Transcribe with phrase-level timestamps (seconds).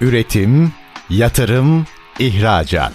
[0.00, 0.72] Üretim,
[1.10, 1.86] yatırım,
[2.18, 2.92] ihracat.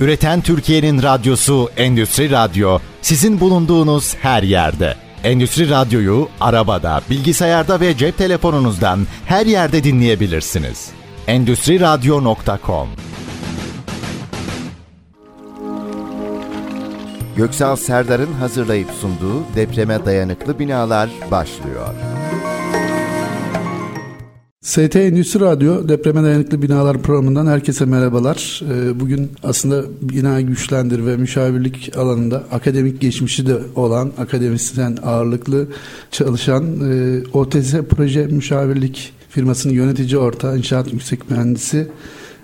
[0.00, 4.96] Üreten Türkiye'nin radyosu Endüstri Radyo sizin bulunduğunuz her yerde.
[5.24, 10.90] Endüstri Radyo'yu arabada, bilgisayarda ve cep telefonunuzdan her yerde dinleyebilirsiniz.
[11.26, 12.88] Endüstri Radyo.com
[17.36, 21.94] Göksal Serdar'ın hazırlayıp sunduğu depreme dayanıklı binalar başlıyor.
[24.62, 28.62] ST Endüstri Radyo Depreme Dayanıklı Binalar programından herkese merhabalar.
[28.70, 35.68] Ee, bugün aslında bina güçlendir ve müşavirlik alanında akademik geçmişi de olan akademisyen ağırlıklı
[36.10, 41.88] çalışan e, OTS Proje Müşavirlik firmasının yönetici ortağı inşaat yüksek mühendisi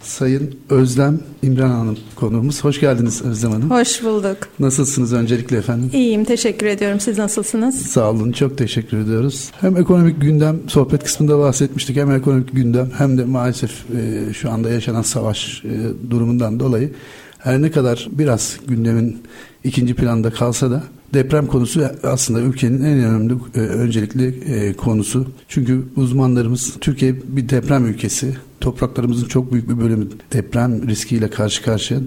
[0.02, 2.64] Sayın Özlem İmran Hanım konuğumuz.
[2.64, 3.70] Hoş geldiniz Özlem Hanım.
[3.70, 4.38] Hoş bulduk.
[4.58, 5.90] Nasılsınız öncelikle efendim?
[5.92, 7.00] İyiyim, teşekkür ediyorum.
[7.00, 7.86] Siz nasılsınız?
[7.86, 9.50] Sağ olun, çok teşekkür ediyoruz.
[9.60, 11.96] Hem ekonomik gündem, sohbet kısmında bahsetmiştik.
[11.96, 16.90] Hem ekonomik gündem hem de maalesef e, şu anda yaşanan savaş e, durumundan dolayı
[17.38, 19.22] her ne kadar biraz gündemin
[19.64, 20.82] ikinci planda kalsa da
[21.14, 25.26] deprem konusu aslında ülkenin en önemli e, öncelikli e, konusu.
[25.48, 28.36] Çünkü uzmanlarımız Türkiye bir deprem ülkesi.
[28.60, 32.00] Topraklarımızın çok büyük bir bölümü deprem riskiyle karşı karşıya.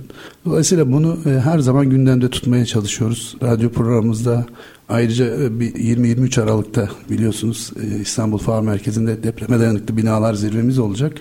[0.45, 3.37] Dolayısıyla bunu e, her zaman gündemde tutmaya çalışıyoruz.
[3.43, 4.45] Radyo programımızda
[4.91, 11.13] ayrıca e, bir 20-23 Aralık'ta biliyorsunuz e, İstanbul Fuar Merkezi'nde depreme dayanıklı binalar zirvemiz olacak.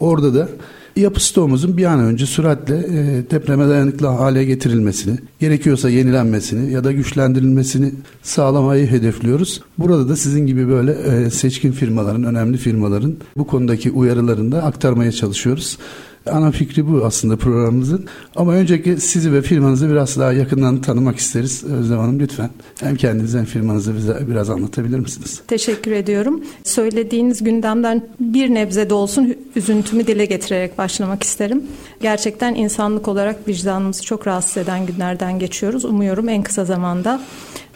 [0.00, 0.48] Orada da
[0.96, 6.92] yapı stoğumuzun bir an önce süratle e, depreme dayanıklı hale getirilmesini, gerekiyorsa yenilenmesini ya da
[6.92, 9.60] güçlendirilmesini sağlamayı hedefliyoruz.
[9.78, 15.12] Burada da sizin gibi böyle e, seçkin firmaların, önemli firmaların bu konudaki uyarılarını da aktarmaya
[15.12, 15.78] çalışıyoruz.
[16.30, 18.06] Ana fikri bu aslında programımızın.
[18.36, 21.64] Ama önceki sizi ve firmanızı biraz daha yakından tanımak isteriz.
[21.64, 25.40] Özlem Hanım lütfen hem kendinizi hem firmanızı bize biraz anlatabilir misiniz?
[25.48, 26.44] Teşekkür ediyorum.
[26.64, 31.62] Söylediğiniz gündemden bir nebze de olsun üzüntümü dile getirerek başlamak isterim.
[32.00, 35.84] Gerçekten insanlık olarak vicdanımızı çok rahatsız eden günlerden geçiyoruz.
[35.84, 37.20] Umuyorum en kısa zamanda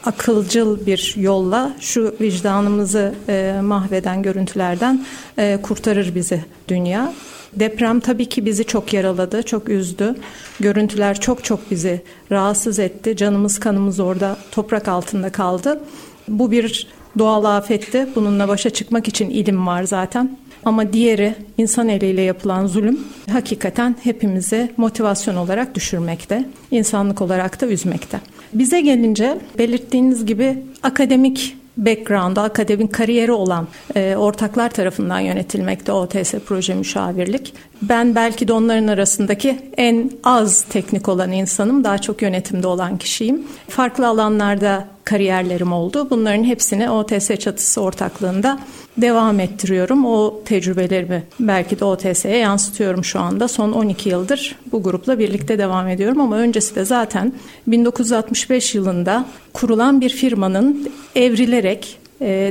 [0.05, 5.05] akılcıl bir yolla şu vicdanımızı e, mahveden görüntülerden
[5.39, 7.13] e, kurtarır bizi dünya.
[7.53, 10.15] Deprem tabii ki bizi çok yaraladı, çok üzdü.
[10.61, 13.17] Görüntüler çok çok bizi rahatsız etti.
[13.17, 15.81] Canımız kanımız orada toprak altında kaldı.
[16.29, 16.87] Bu bir
[17.19, 18.07] doğal afetti.
[18.15, 20.39] Bununla başa çıkmak için ilim var zaten.
[20.65, 23.01] Ama diğeri insan eliyle yapılan zulüm
[23.33, 26.45] hakikaten hepimizi motivasyon olarak düşürmekte.
[26.71, 28.21] insanlık olarak da üzmekte.
[28.53, 36.75] Bize gelince belirttiğiniz gibi akademik background'da akademik kariyeri olan e, ortaklar tarafından yönetilmekte OTS proje
[36.75, 37.55] müşavirlik.
[37.83, 41.85] Ben belki de onların arasındaki en az teknik olan insanım.
[41.85, 43.43] Daha çok yönetimde olan kişiyim.
[43.69, 46.11] Farklı alanlarda kariyerlerim oldu.
[46.11, 48.59] Bunların hepsini OTS çatısı ortaklığında
[48.97, 50.07] devam ettiriyorum.
[50.07, 53.49] O tecrübelerimi belki de OTS'ye yansıtıyorum şu anda.
[53.49, 57.33] Son 12 yıldır bu grupla birlikte devam ediyorum ama öncesi de zaten
[57.67, 62.00] 1965 yılında kurulan bir firmanın evrilerek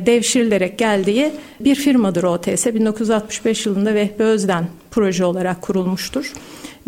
[0.05, 2.65] devşirilerek geldiği bir firmadır OTS.
[2.65, 6.33] 1965 yılında Vehbi Özden proje olarak kurulmuştur.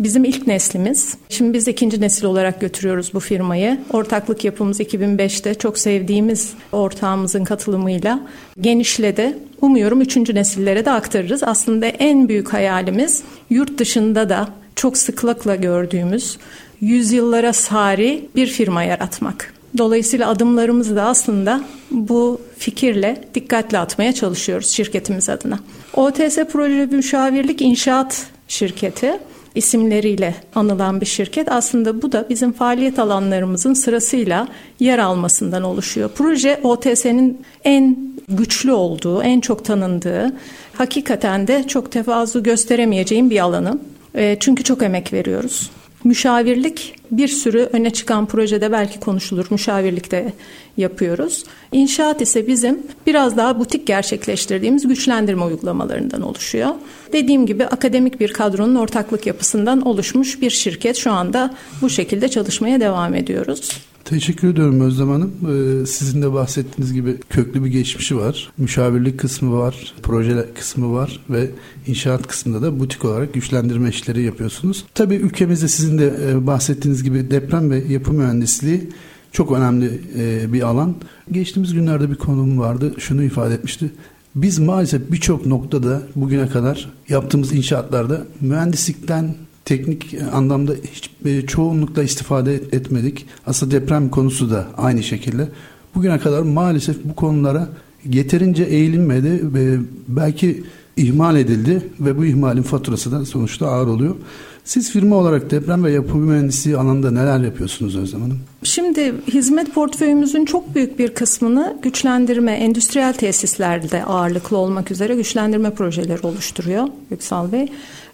[0.00, 1.16] Bizim ilk neslimiz.
[1.28, 3.80] Şimdi biz ikinci nesil olarak götürüyoruz bu firmayı.
[3.92, 8.20] Ortaklık yapımız 2005'te çok sevdiğimiz ortağımızın katılımıyla
[8.60, 9.36] genişledi.
[9.60, 11.42] Umuyorum üçüncü nesillere de aktarırız.
[11.42, 16.38] Aslında en büyük hayalimiz yurt dışında da çok sıklıkla gördüğümüz
[16.80, 19.51] yüzyıllara sari bir firma yaratmak.
[19.78, 21.60] Dolayısıyla adımlarımızı da aslında
[21.90, 25.58] bu fikirle dikkatli atmaya çalışıyoruz şirketimiz adına.
[25.94, 29.18] OTS Proje Müşavirlik İnşaat Şirketi
[29.54, 31.52] isimleriyle anılan bir şirket.
[31.52, 34.48] Aslında bu da bizim faaliyet alanlarımızın sırasıyla
[34.80, 36.10] yer almasından oluşuyor.
[36.14, 37.96] Proje OTS'nin en
[38.28, 40.32] güçlü olduğu, en çok tanındığı,
[40.72, 43.78] hakikaten de çok tevazu gösteremeyeceğim bir alanı.
[44.14, 45.70] E, çünkü çok emek veriyoruz.
[46.04, 49.46] Müşavirlik bir sürü öne çıkan projede belki konuşulur.
[49.50, 50.32] Müşavirlikte
[50.76, 51.44] yapıyoruz.
[51.72, 56.70] İnşaat ise bizim biraz daha butik gerçekleştirdiğimiz güçlendirme uygulamalarından oluşuyor.
[57.12, 62.80] Dediğim gibi akademik bir kadronun ortaklık yapısından oluşmuş bir şirket şu anda bu şekilde çalışmaya
[62.80, 63.70] devam ediyoruz.
[64.12, 65.32] Teşekkür ediyorum Özlem Hanım.
[65.42, 68.52] Ee, sizin de bahsettiğiniz gibi köklü bir geçmişi var.
[68.58, 71.50] Müşavirlik kısmı var, proje kısmı var ve
[71.86, 74.84] inşaat kısmında da butik olarak güçlendirme işleri yapıyorsunuz.
[74.94, 78.90] Tabii ülkemizde sizin de e, bahsettiğiniz gibi deprem ve yapı mühendisliği
[79.32, 80.94] çok önemli e, bir alan.
[81.30, 82.94] Geçtiğimiz günlerde bir konum vardı.
[82.98, 83.90] Şunu ifade etmişti.
[84.34, 92.54] Biz maalesef birçok noktada bugüne kadar yaptığımız inşaatlarda mühendislikten teknik anlamda hiç e, çoğunlukla istifade
[92.54, 93.26] etmedik.
[93.46, 95.48] Aslında deprem konusu da aynı şekilde.
[95.94, 97.68] Bugüne kadar maalesef bu konulara
[98.04, 99.78] yeterince eğilinmedi ve
[100.08, 100.64] belki
[100.96, 104.16] ihmal edildi ve bu ihmalin faturası da sonuçta ağır oluyor.
[104.64, 108.38] Siz firma olarak deprem ve yapı mühendisliği alanında neler yapıyorsunuz Özlem Hanım?
[108.62, 116.26] Şimdi hizmet portföyümüzün çok büyük bir kısmını güçlendirme, endüstriyel tesislerde ağırlıklı olmak üzere güçlendirme projeleri
[116.26, 117.68] oluşturuyor Yüksal Bey.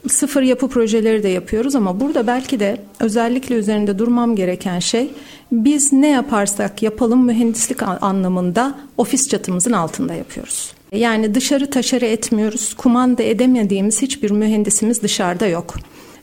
[0.09, 5.11] Sıfır yapı projeleri de yapıyoruz ama burada belki de özellikle üzerinde durmam gereken şey
[5.53, 10.73] biz ne yaparsak yapalım mühendislik anlamında ofis çatımızın altında yapıyoruz.
[10.93, 12.75] Yani dışarı taşarı etmiyoruz.
[12.75, 15.75] Kumanda edemediğimiz hiçbir mühendisimiz dışarıda yok.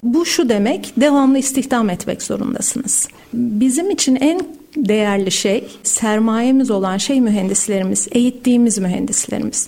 [0.03, 3.07] Bu şu demek devamlı istihdam etmek zorundasınız.
[3.33, 4.41] Bizim için en
[4.77, 9.67] değerli şey sermayemiz olan şey mühendislerimiz, eğittiğimiz mühendislerimiz.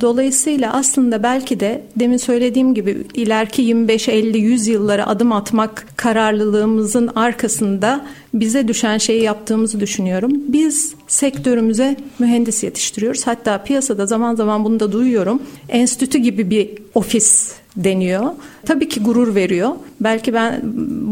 [0.00, 7.10] Dolayısıyla aslında belki de demin söylediğim gibi ileriki 25, 50, 100 yıllara adım atmak kararlılığımızın
[7.14, 10.32] arkasında bize düşen şeyi yaptığımızı düşünüyorum.
[10.48, 13.26] Biz sektörümüze mühendis yetiştiriyoruz.
[13.26, 15.42] Hatta piyasada zaman zaman bunu da duyuyorum.
[15.68, 18.24] Enstitü gibi bir ofis deniyor.
[18.66, 19.70] Tabii ki gurur veriyor.
[20.00, 20.60] Belki ben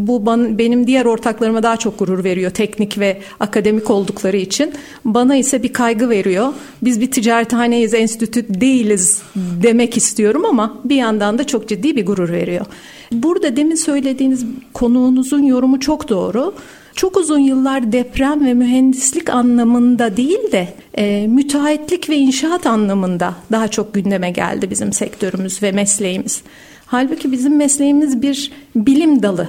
[0.07, 0.27] bu
[0.59, 4.73] benim diğer ortaklarıma daha çok gurur veriyor teknik ve akademik oldukları için.
[5.05, 6.53] Bana ise bir kaygı veriyor.
[6.83, 9.23] Biz bir ticarethaneyiz, enstitü değiliz
[9.63, 12.67] demek istiyorum ama bir yandan da çok ciddi bir gurur veriyor.
[13.13, 16.55] Burada demin söylediğiniz konuğunuzun yorumu çok doğru
[16.99, 23.69] çok uzun yıllar deprem ve mühendislik anlamında değil de e, müteahhitlik ve inşaat anlamında daha
[23.69, 26.43] çok gündeme geldi bizim sektörümüz ve mesleğimiz.
[26.87, 29.49] Halbuki bizim mesleğimiz bir bilim dalı.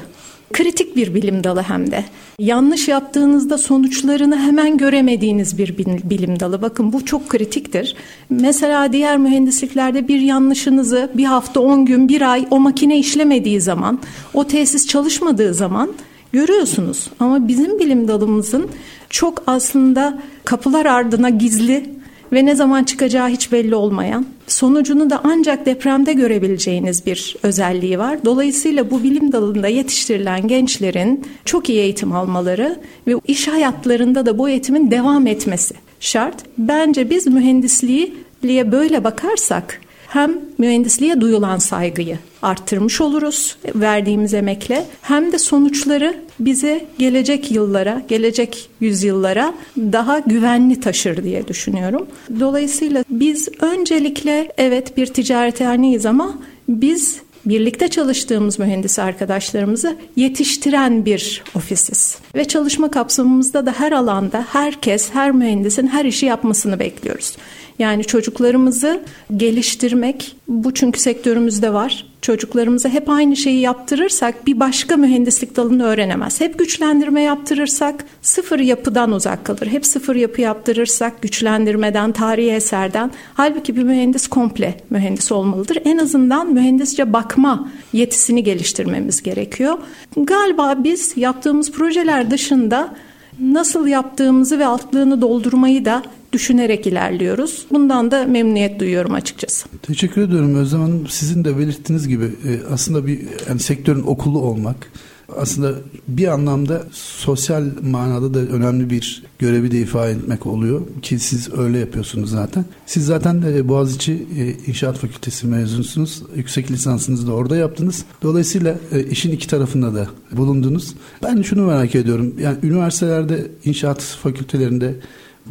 [0.53, 2.05] Kritik bir bilim dalı hem de.
[2.39, 6.61] Yanlış yaptığınızda sonuçlarını hemen göremediğiniz bir bilim dalı.
[6.61, 7.95] Bakın bu çok kritiktir.
[8.29, 13.99] Mesela diğer mühendisliklerde bir yanlışınızı bir hafta, on gün, bir ay o makine işlemediği zaman,
[14.33, 15.89] o tesis çalışmadığı zaman
[16.33, 17.09] görüyorsunuz.
[17.19, 18.67] Ama bizim bilim dalımızın
[19.09, 21.99] çok aslında kapılar ardına gizli
[22.33, 28.25] ve ne zaman çıkacağı hiç belli olmayan, sonucunu da ancak depremde görebileceğiniz bir özelliği var.
[28.25, 34.49] Dolayısıyla bu bilim dalında yetiştirilen gençlerin çok iyi eğitim almaları ve iş hayatlarında da bu
[34.49, 36.35] eğitimin devam etmesi şart.
[36.57, 45.37] Bence biz mühendisliği böyle bakarsak hem mühendisliğe duyulan saygıyı arttırmış oluruz verdiğimiz emekle hem de
[45.37, 52.07] sonuçları bize gelecek yıllara, gelecek yüzyıllara daha güvenli taşır diye düşünüyorum.
[52.39, 56.39] Dolayısıyla biz öncelikle evet bir ticarethaneyiz ama
[56.69, 62.17] biz birlikte çalıştığımız mühendis arkadaşlarımızı yetiştiren bir ofisiz.
[62.35, 67.35] Ve çalışma kapsamımızda da her alanda herkes, her mühendisin her işi yapmasını bekliyoruz.
[67.79, 69.01] Yani çocuklarımızı
[69.37, 72.05] geliştirmek bu çünkü sektörümüzde var.
[72.21, 76.41] Çocuklarımıza hep aynı şeyi yaptırırsak bir başka mühendislik dalını öğrenemez.
[76.41, 79.67] Hep güçlendirme yaptırırsak sıfır yapıdan uzak kalır.
[79.67, 83.11] Hep sıfır yapı yaptırırsak güçlendirmeden, tarihi eserden.
[83.33, 85.77] Halbuki bir mühendis komple mühendis olmalıdır.
[85.85, 89.77] En azından mühendisce bakma yetisini geliştirmemiz gerekiyor.
[90.17, 92.95] Galiba biz yaptığımız projeler dışında
[93.39, 96.03] nasıl yaptığımızı ve altlığını doldurmayı da
[96.33, 97.65] düşünerek ilerliyoruz.
[97.71, 99.67] Bundan da memnuniyet duyuyorum açıkçası.
[99.81, 101.07] Teşekkür ediyorum Özlem Hanım.
[101.07, 104.91] Sizin de belirttiğiniz gibi e, aslında bir yani sektörün okulu olmak
[105.37, 105.73] aslında
[106.07, 111.79] bir anlamda sosyal manada da önemli bir görevi de ifade etmek oluyor ki siz öyle
[111.79, 112.65] yapıyorsunuz zaten.
[112.85, 116.23] Siz zaten de Boğaziçi e, İnşaat Fakültesi mezunusunuz.
[116.35, 118.05] Yüksek lisansınızı da orada yaptınız.
[118.23, 120.93] Dolayısıyla e, işin iki tarafında da bulundunuz.
[121.23, 122.35] Ben şunu merak ediyorum.
[122.41, 124.95] Yani üniversitelerde, inşaat fakültelerinde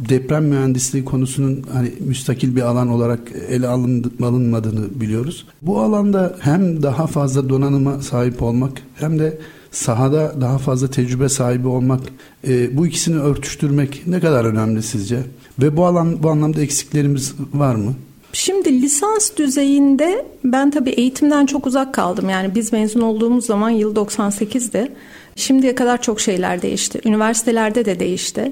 [0.09, 5.45] deprem mühendisliği konusunun hani müstakil bir alan olarak ele alınmadığını biliyoruz.
[5.61, 9.37] Bu alanda hem daha fazla donanıma sahip olmak hem de
[9.71, 12.01] sahada daha fazla tecrübe sahibi olmak,
[12.47, 15.19] e, bu ikisini örtüştürmek ne kadar önemli sizce?
[15.59, 17.93] Ve bu alan bu anlamda eksiklerimiz var mı?
[18.33, 22.29] Şimdi lisans düzeyinde ben tabii eğitimden çok uzak kaldım.
[22.29, 24.91] Yani biz mezun olduğumuz zaman yıl 98'di.
[25.35, 27.01] Şimdiye kadar çok şeyler değişti.
[27.05, 28.51] Üniversitelerde de değişti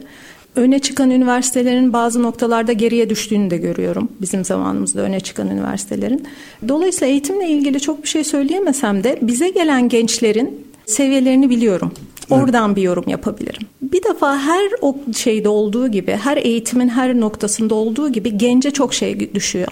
[0.56, 4.10] öne çıkan üniversitelerin bazı noktalarda geriye düştüğünü de görüyorum.
[4.22, 6.28] Bizim zamanımızda öne çıkan üniversitelerin.
[6.68, 11.92] Dolayısıyla eğitimle ilgili çok bir şey söyleyemesem de bize gelen gençlerin seviyelerini biliyorum.
[12.30, 13.68] Oradan bir yorum yapabilirim.
[13.82, 18.94] Bir defa her o şeyde olduğu gibi, her eğitimin her noktasında olduğu gibi gence çok
[18.94, 19.68] şey düşüyor.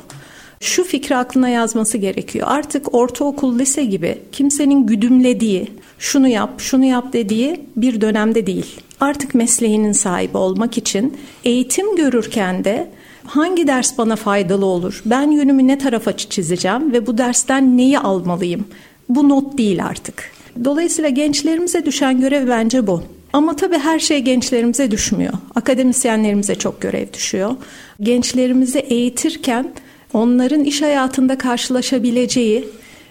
[0.60, 2.48] Şu fikri aklına yazması gerekiyor.
[2.50, 9.36] Artık ortaokul, lise gibi kimsenin güdümlediği, şunu yap, şunu yap dediği bir dönemde değil artık
[9.36, 12.90] mesleğinin sahibi olmak için eğitim görürken de
[13.26, 15.02] hangi ders bana faydalı olur?
[15.06, 18.66] Ben yönümü ne tarafa çizeceğim ve bu dersten neyi almalıyım?
[19.10, 20.32] Bu not değil artık.
[20.64, 23.04] Dolayısıyla gençlerimize düşen görev bence bu.
[23.34, 25.34] Ama tabii her şey gençlerimize düşmüyor.
[25.56, 27.56] Akademisyenlerimize çok görev düşüyor.
[28.02, 29.72] Gençlerimizi eğitirken
[30.14, 32.68] onların iş hayatında karşılaşabileceği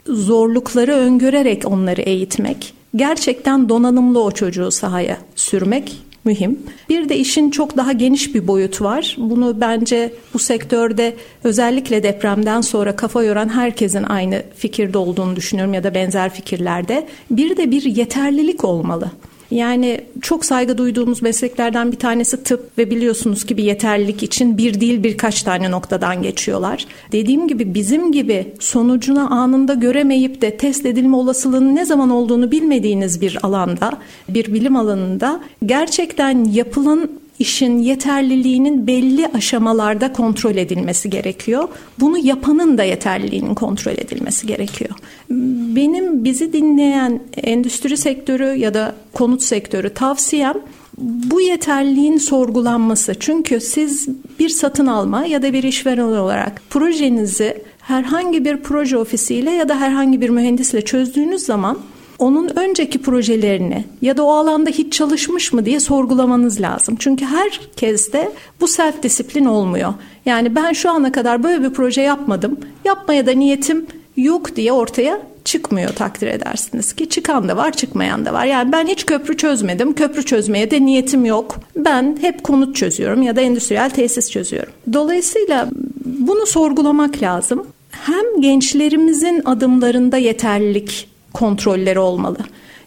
[0.06, 6.58] zorlukları öngörerek onları eğitmek, gerçekten donanımlı o çocuğu sahaya sürmek mühim.
[6.88, 9.16] Bir de işin çok daha geniş bir boyutu var.
[9.18, 15.84] Bunu bence bu sektörde özellikle depremden sonra kafa yoran herkesin aynı fikirde olduğunu düşünüyorum ya
[15.84, 17.06] da benzer fikirlerde.
[17.30, 19.10] Bir de bir yeterlilik olmalı.
[19.54, 24.80] Yani çok saygı duyduğumuz mesleklerden bir tanesi tıp ve biliyorsunuz ki bir yeterlilik için bir
[24.80, 26.86] değil birkaç tane noktadan geçiyorlar.
[27.12, 33.20] Dediğim gibi bizim gibi sonucunu anında göremeyip de test edilme olasılığının ne zaman olduğunu bilmediğiniz
[33.20, 41.68] bir alanda, bir bilim alanında gerçekten yapılan işin yeterliliğinin belli aşamalarda kontrol edilmesi gerekiyor.
[42.00, 44.90] Bunu yapanın da yeterliliğinin kontrol edilmesi gerekiyor.
[45.76, 50.54] Benim bizi dinleyen endüstri sektörü ya da konut sektörü tavsiyem
[50.98, 53.14] bu yeterliğin sorgulanması.
[53.20, 59.50] Çünkü siz bir satın alma ya da bir işveren olarak projenizi herhangi bir proje ofisiyle
[59.50, 61.78] ya da herhangi bir mühendisle çözdüğünüz zaman
[62.18, 66.96] onun önceki projelerini ya da o alanda hiç çalışmış mı diye sorgulamanız lazım.
[66.98, 69.94] Çünkü herkes de bu self disiplin olmuyor.
[70.26, 72.60] Yani ben şu ana kadar böyle bir proje yapmadım.
[72.84, 78.32] Yapmaya da niyetim yok diye ortaya çıkmıyor takdir edersiniz ki çıkan da var çıkmayan da
[78.32, 78.44] var.
[78.44, 79.94] Yani ben hiç köprü çözmedim.
[79.94, 81.56] Köprü çözmeye de niyetim yok.
[81.76, 84.72] Ben hep konut çözüyorum ya da endüstriyel tesis çözüyorum.
[84.92, 85.68] Dolayısıyla
[86.04, 87.66] bunu sorgulamak lazım.
[87.90, 92.38] Hem gençlerimizin adımlarında yeterlilik kontrolleri olmalı.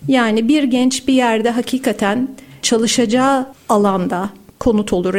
[0.08, 2.28] Yani bir genç bir yerde hakikaten
[2.62, 5.16] çalışacağı alanda konut olur,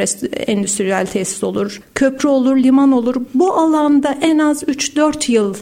[0.47, 3.15] endüstriyel tesis olur, köprü olur, liman olur.
[3.35, 5.55] Bu alanda en az 3-4 yıl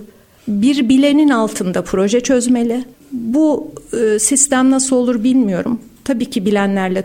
[0.49, 2.85] bir bilenin altında proje çözmeli.
[3.12, 5.80] Bu e, sistem nasıl olur bilmiyorum.
[6.04, 7.04] Tabii ki bilenlerle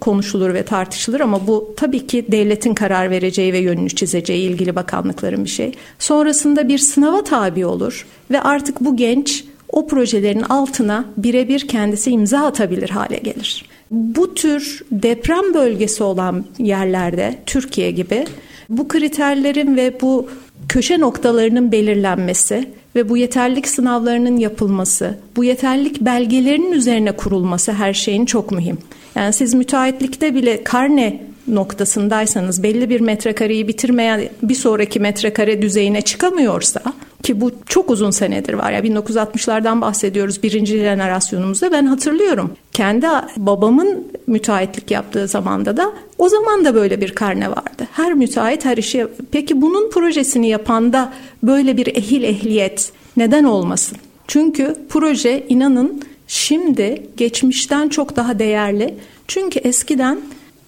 [0.00, 5.44] konuşulur ve tartışılır ama bu tabii ki devletin karar vereceği ve yönünü çizeceği ilgili bakanlıkların
[5.44, 5.72] bir şey.
[5.98, 12.46] Sonrasında bir sınava tabi olur ve artık bu genç o projelerin altına birebir kendisi imza
[12.46, 13.64] atabilir hale gelir.
[13.90, 18.24] Bu tür deprem bölgesi olan yerlerde Türkiye gibi
[18.68, 20.28] bu kriterlerin ve bu
[20.68, 28.24] köşe noktalarının belirlenmesi ve bu yeterlik sınavlarının yapılması, bu yeterlik belgelerinin üzerine kurulması her şeyin
[28.24, 28.78] çok mühim.
[29.14, 36.82] Yani siz müteahhitlikte bile karne noktasındaysanız belli bir metrekareyi bitirmeyen bir sonraki metrekare düzeyine çıkamıyorsa
[37.22, 42.52] ki bu çok uzun senedir var ya 1960'lardan bahsediyoruz birinci jenerasyonumuzda ben hatırlıyorum.
[42.72, 47.88] Kendi babamın müteahhitlik yaptığı zamanda da o zaman da böyle bir karne vardı.
[47.92, 51.12] Her müteahhit her işi peki bunun projesini yapan da
[51.42, 53.98] böyle bir ehil ehliyet neden olmasın?
[54.28, 58.94] Çünkü proje inanın şimdi geçmişten çok daha değerli.
[59.28, 60.20] Çünkü eskiden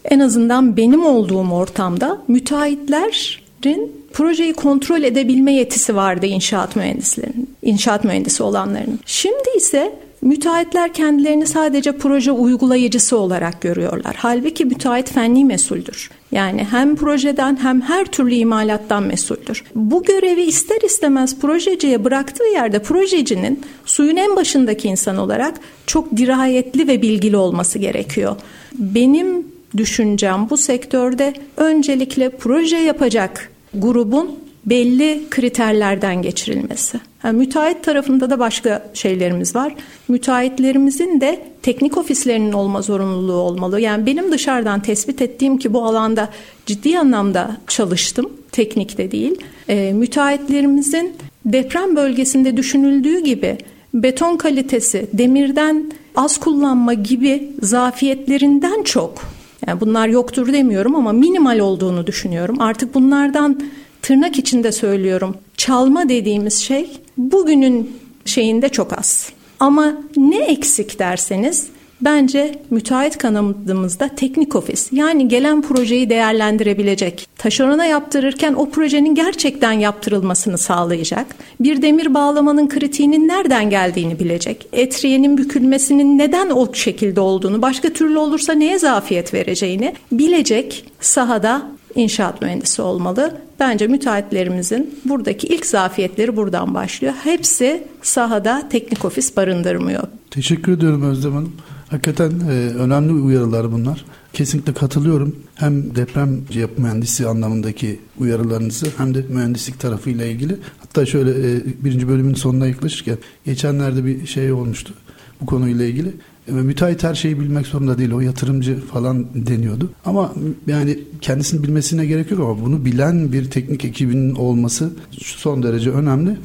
[0.04, 8.42] en azından benim olduğum ortamda müteahhitlerin projeyi kontrol edebilme yetisi vardı inşaat mühendislerinin, inşaat mühendisi
[8.42, 8.98] olanların.
[9.06, 9.92] Şimdi ise
[10.22, 14.16] müteahhitler kendilerini sadece proje uygulayıcısı olarak görüyorlar.
[14.18, 16.10] Halbuki müteahhit fenli mesuldür.
[16.32, 19.64] Yani hem projeden hem her türlü imalattan mesuldür.
[19.74, 25.54] Bu görevi ister istemez projeciye bıraktığı yerde projecinin suyun en başındaki insan olarak
[25.86, 28.36] çok dirayetli ve bilgili olması gerekiyor.
[28.74, 37.00] Benim düşüncem bu sektörde öncelikle proje yapacak grubun belli kriterlerden geçirilmesi.
[37.24, 39.74] Yani müteahhit tarafında da başka şeylerimiz var.
[40.08, 43.80] Müteahhitlerimizin de teknik ofislerinin olma zorunluluğu olmalı.
[43.80, 46.28] Yani benim dışarıdan tespit ettiğim ki bu alanda
[46.66, 48.30] ciddi anlamda çalıştım.
[48.52, 49.40] Teknikte değil.
[49.68, 51.12] E, müteahhitlerimizin
[51.44, 53.58] deprem bölgesinde düşünüldüğü gibi
[53.94, 59.22] beton kalitesi, demirden az kullanma gibi zafiyetlerinden çok
[59.66, 62.60] yani bunlar yoktur demiyorum ama minimal olduğunu düşünüyorum.
[62.60, 63.60] Artık bunlardan
[64.02, 65.36] tırnak içinde söylüyorum.
[65.56, 69.32] Çalma dediğimiz şey bugünün şeyinde çok az.
[69.60, 71.66] Ama ne eksik derseniz
[72.04, 80.58] bence müteahhit kanadımızda teknik ofis yani gelen projeyi değerlendirebilecek, taşerona yaptırırken o projenin gerçekten yaptırılmasını
[80.58, 81.26] sağlayacak,
[81.60, 88.18] bir demir bağlamanın kritiğinin nereden geldiğini bilecek, etriyenin bükülmesinin neden o şekilde olduğunu, başka türlü
[88.18, 91.62] olursa neye zafiyet vereceğini bilecek sahada
[91.94, 93.34] inşaat mühendisi olmalı.
[93.60, 97.14] Bence müteahhitlerimizin buradaki ilk zafiyetleri buradan başlıyor.
[97.24, 100.02] Hepsi sahada teknik ofis barındırmıyor.
[100.30, 101.52] Teşekkür ediyorum Özlem Hanım.
[101.92, 104.04] Hakikaten e, önemli uyarılar bunlar.
[104.32, 105.36] Kesinlikle katılıyorum.
[105.54, 110.56] Hem deprem yapı mühendisi anlamındaki uyarılarınızı hem de mühendislik tarafıyla ilgili.
[110.78, 114.94] Hatta şöyle e, birinci bölümün sonuna yaklaşırken geçenlerde bir şey olmuştu
[115.40, 116.12] bu konuyla ilgili.
[116.46, 118.12] Müteahhit her şeyi bilmek zorunda değil.
[118.12, 119.90] O yatırımcı falan deniyordu.
[120.04, 120.32] Ama
[120.66, 126.36] yani kendisini bilmesine gerek yok ama bunu bilen bir teknik ekibinin olması son derece önemli.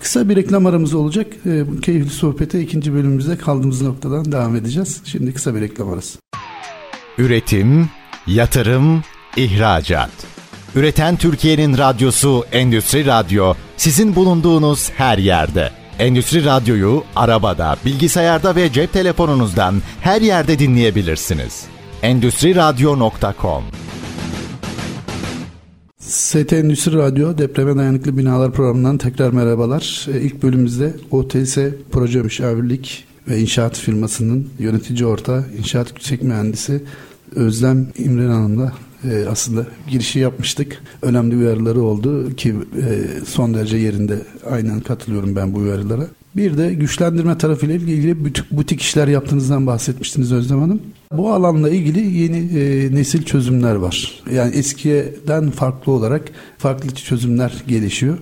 [0.00, 1.26] Kısa bir reklam aramız olacak.
[1.46, 5.00] E, bu keyifli sohbete ikinci bölümümüzde kaldığımız noktadan devam edeceğiz.
[5.04, 6.18] Şimdi kısa bir reklam arası.
[7.18, 7.88] Üretim,
[8.26, 9.02] yatırım,
[9.36, 10.10] ihracat.
[10.74, 15.70] Üreten Türkiye'nin radyosu Endüstri Radyo sizin bulunduğunuz her yerde.
[15.98, 21.64] Endüstri Radyo'yu arabada, bilgisayarda ve cep telefonunuzdan her yerde dinleyebilirsiniz.
[22.02, 23.64] Endüstri Radyo.com
[25.98, 30.06] ST Endüstri Radyo Depreme Dayanıklı Binalar programından tekrar merhabalar.
[30.08, 31.58] İlk ilk bölümümüzde OTS
[31.92, 36.82] Proje Müşavirlik ve İnşaat firmasının yönetici ortağı, inşaat yüksek mühendisi
[37.34, 38.72] Özlem İmren Hanım'la
[39.10, 40.82] e, aslında girişi yapmıştık.
[41.02, 44.18] Önemli uyarıları oldu ki e, son derece yerinde
[44.50, 46.06] aynen katılıyorum ben bu uyarılara.
[46.36, 50.82] Bir de güçlendirme tarafıyla ilgili butik, butik işler yaptığınızdan bahsetmiştiniz Özlem Hanım.
[51.12, 54.22] Bu alanla ilgili yeni e, nesil çözümler var.
[54.32, 56.22] Yani eskiden farklı olarak
[56.58, 58.18] farklı çözümler gelişiyor.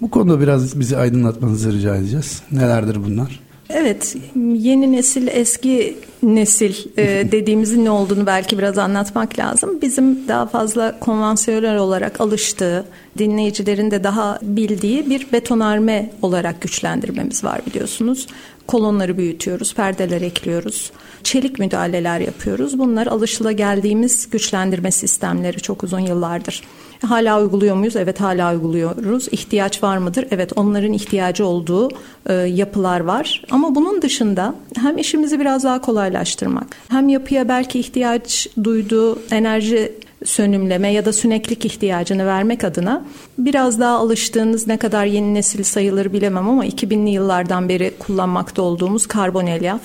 [0.00, 2.42] Bu konuda biraz bizi aydınlatmanızı rica edeceğiz.
[2.52, 3.40] Nelerdir bunlar?
[3.74, 9.78] Evet, yeni nesil eski nesil e, dediğimizin ne olduğunu belki biraz anlatmak lazım.
[9.82, 12.84] Bizim daha fazla konvansiyonel olarak alıştığı,
[13.18, 18.26] dinleyicilerin de daha bildiği bir betonarme olarak güçlendirmemiz var biliyorsunuz.
[18.66, 22.78] Kolonları büyütüyoruz, perdeler ekliyoruz, çelik müdahaleler yapıyoruz.
[22.78, 26.62] Bunlar alışıla geldiğimiz güçlendirme sistemleri çok uzun yıllardır.
[27.02, 27.96] Hala uyguluyor muyuz?
[27.96, 29.28] Evet hala uyguluyoruz.
[29.32, 30.26] İhtiyaç var mıdır?
[30.30, 31.88] Evet onların ihtiyacı olduğu
[32.26, 33.42] e, yapılar var.
[33.50, 39.92] Ama bunun dışında hem işimizi biraz daha kolaylaştırmak hem yapıya belki ihtiyaç duyduğu enerji
[40.24, 43.04] sönümleme ya da süneklik ihtiyacını vermek adına
[43.38, 49.06] biraz daha alıştığınız ne kadar yeni nesil sayılır bilemem ama 2000'li yıllardan beri kullanmakta olduğumuz
[49.06, 49.80] karbon elyaf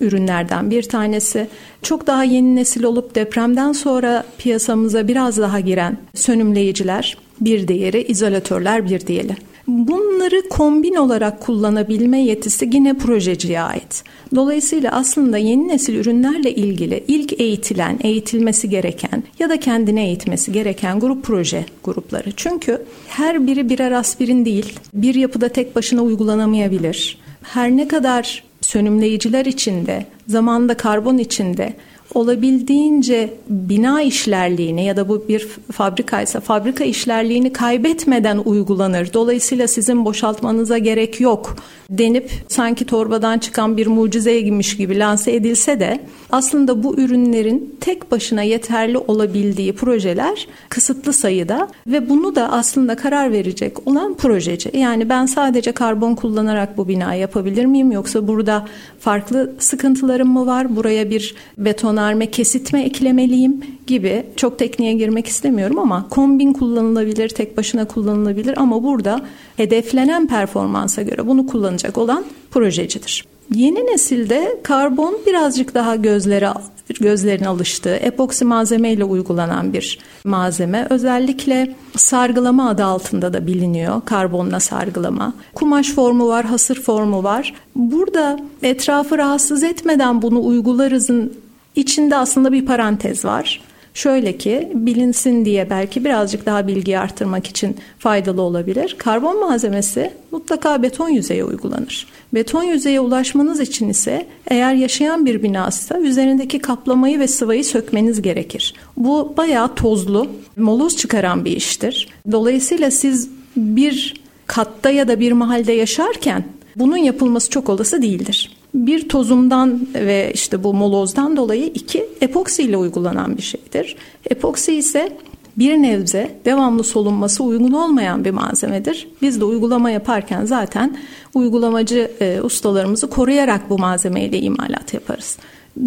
[0.00, 1.46] ürünlerden bir tanesi.
[1.82, 8.90] Çok daha yeni nesil olup depremden sonra piyasamıza biraz daha giren sönümleyiciler bir diğeri, izolatörler
[8.90, 9.36] bir diğeri.
[9.66, 14.04] Bunları kombin olarak kullanabilme yetisi yine projeciye ait.
[14.34, 21.00] Dolayısıyla aslında yeni nesil ürünlerle ilgili ilk eğitilen, eğitilmesi gereken ya da kendine eğitmesi gereken
[21.00, 22.32] grup proje grupları.
[22.36, 27.18] Çünkü her biri birer aspirin değil, bir yapıda tek başına uygulanamayabilir.
[27.42, 31.74] Her ne kadar sönümleyiciler içinde, zamanda karbon içinde
[32.14, 39.12] olabildiğince bina işlerliğini ya da bu bir fabrikaysa fabrika işlerliğini kaybetmeden uygulanır.
[39.12, 41.56] Dolayısıyla sizin boşaltmanıza gerek yok
[41.90, 46.00] denip sanki torbadan çıkan bir mucizeymiş gibi lanse edilse de
[46.30, 53.32] aslında bu ürünlerin tek başına yeterli olabildiği projeler kısıtlı sayıda ve bunu da aslında karar
[53.32, 54.70] verecek olan projeci.
[54.78, 58.66] Yani ben sadece karbon kullanarak bu bina yapabilir miyim yoksa burada
[59.00, 60.76] farklı sıkıntılarım mı var?
[60.76, 67.84] Buraya bir betonarme kesitme eklemeliyim gibi çok tekniğe girmek istemiyorum ama kombin kullanılabilir, tek başına
[67.84, 69.20] kullanılabilir ama burada
[69.60, 73.24] hedeflenen performansa göre bunu kullanacak olan projecidir.
[73.54, 76.52] Yeni nesilde karbon birazcık daha gözlere
[77.00, 80.86] gözlerin alıştığı epoksi malzemeyle uygulanan bir malzeme.
[80.90, 84.00] Özellikle sargılama adı altında da biliniyor.
[84.04, 85.32] Karbonla sargılama.
[85.54, 87.54] Kumaş formu var, hasır formu var.
[87.76, 91.32] Burada etrafı rahatsız etmeden bunu uygularızın
[91.76, 93.60] içinde aslında bir parantez var.
[93.94, 98.96] Şöyle ki bilinsin diye belki birazcık daha bilgi arttırmak için faydalı olabilir.
[98.98, 102.06] Karbon malzemesi mutlaka beton yüzeye uygulanır.
[102.34, 108.74] Beton yüzeye ulaşmanız için ise eğer yaşayan bir binası üzerindeki kaplamayı ve sıvayı sökmeniz gerekir.
[108.96, 110.26] Bu bayağı tozlu,
[110.56, 112.08] moloz çıkaran bir iştir.
[112.32, 116.44] Dolayısıyla siz bir katta ya da bir mahallede yaşarken
[116.76, 118.59] bunun yapılması çok olası değildir.
[118.74, 123.96] Bir tozumdan ve işte bu molozdan dolayı iki epoksi ile uygulanan bir şeydir.
[124.30, 125.16] Epoksi ise
[125.58, 129.08] bir nebze devamlı solunması uygun olmayan bir malzemedir.
[129.22, 130.96] Biz de uygulama yaparken zaten
[131.34, 135.38] uygulamacı e, ustalarımızı koruyarak bu malzemeyle imalat yaparız.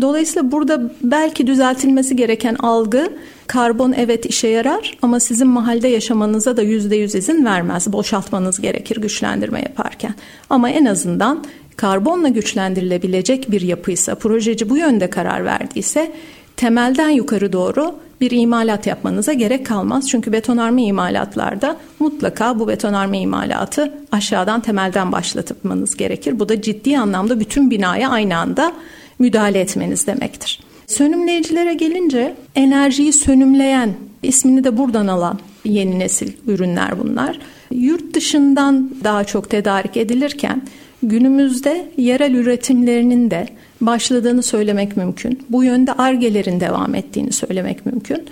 [0.01, 3.09] Dolayısıyla burada belki düzeltilmesi gereken algı
[3.47, 7.93] karbon evet işe yarar ama sizin mahallede yaşamanıza da yüzde yüz izin vermez.
[7.93, 10.15] Boşaltmanız gerekir güçlendirme yaparken.
[10.49, 11.43] Ama en azından
[11.77, 16.11] karbonla güçlendirilebilecek bir yapıysa, projeci bu yönde karar verdiyse
[16.57, 20.09] temelden yukarı doğru bir imalat yapmanıza gerek kalmaz.
[20.09, 26.39] Çünkü betonarme imalatlarda mutlaka bu betonarme imalatı aşağıdan temelden başlatmanız gerekir.
[26.39, 28.73] Bu da ciddi anlamda bütün binaya aynı anda
[29.19, 30.59] müdahale etmeniz demektir.
[30.87, 37.39] Sönümleyicilere gelince enerjiyi sönümleyen ismini de buradan alan yeni nesil ürünler bunlar.
[37.71, 40.61] Yurt dışından daha çok tedarik edilirken
[41.03, 43.47] günümüzde yerel üretimlerinin de
[43.81, 45.45] başladığını söylemek mümkün.
[45.49, 48.25] Bu yönde argelerin devam ettiğini söylemek mümkün.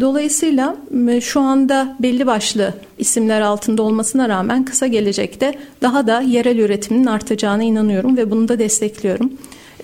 [0.00, 0.76] Dolayısıyla
[1.20, 7.62] şu anda belli başlı isimler altında olmasına rağmen kısa gelecekte daha da yerel üretimin artacağına
[7.62, 9.32] inanıyorum ve bunu da destekliyorum.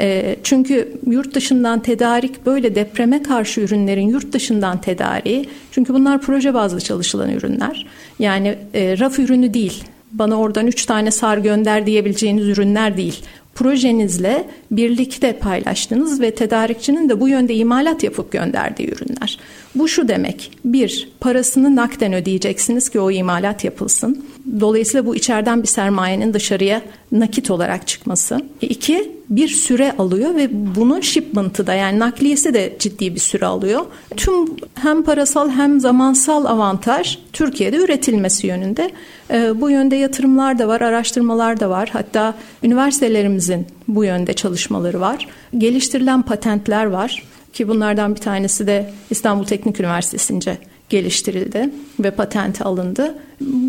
[0.00, 6.54] E, çünkü yurt dışından tedarik böyle depreme karşı ürünlerin yurt dışından tedariği çünkü bunlar proje
[6.54, 7.86] bazlı çalışılan ürünler.
[8.18, 9.84] Yani e, raf ürünü değil.
[10.12, 13.22] Bana oradan üç tane sar gönder diyebileceğiniz ürünler değil
[13.54, 19.38] projenizle birlikte paylaştınız ve tedarikçinin de bu yönde imalat yapıp gönderdiği ürünler.
[19.74, 20.50] Bu şu demek.
[20.64, 24.24] Bir, parasını nakden ödeyeceksiniz ki o imalat yapılsın.
[24.60, 26.82] Dolayısıyla bu içeriden bir sermayenin dışarıya
[27.12, 28.40] nakit olarak çıkması.
[28.60, 33.80] İki, bir süre alıyor ve bunun shipment'ı da yani nakliyesi de ciddi bir süre alıyor.
[34.16, 34.34] Tüm
[34.74, 38.90] hem parasal hem zamansal avantaj Türkiye'de üretilmesi yönünde.
[39.30, 41.88] Ee, bu yönde yatırımlar da var, araştırmalar da var.
[41.92, 45.28] Hatta üniversitelerimizin bu yönde çalışmaları var.
[45.58, 50.58] Geliştirilen patentler var ki bunlardan bir tanesi de İstanbul Teknik Üniversitesi'nce
[50.90, 53.14] geliştirildi ve patenti alındı.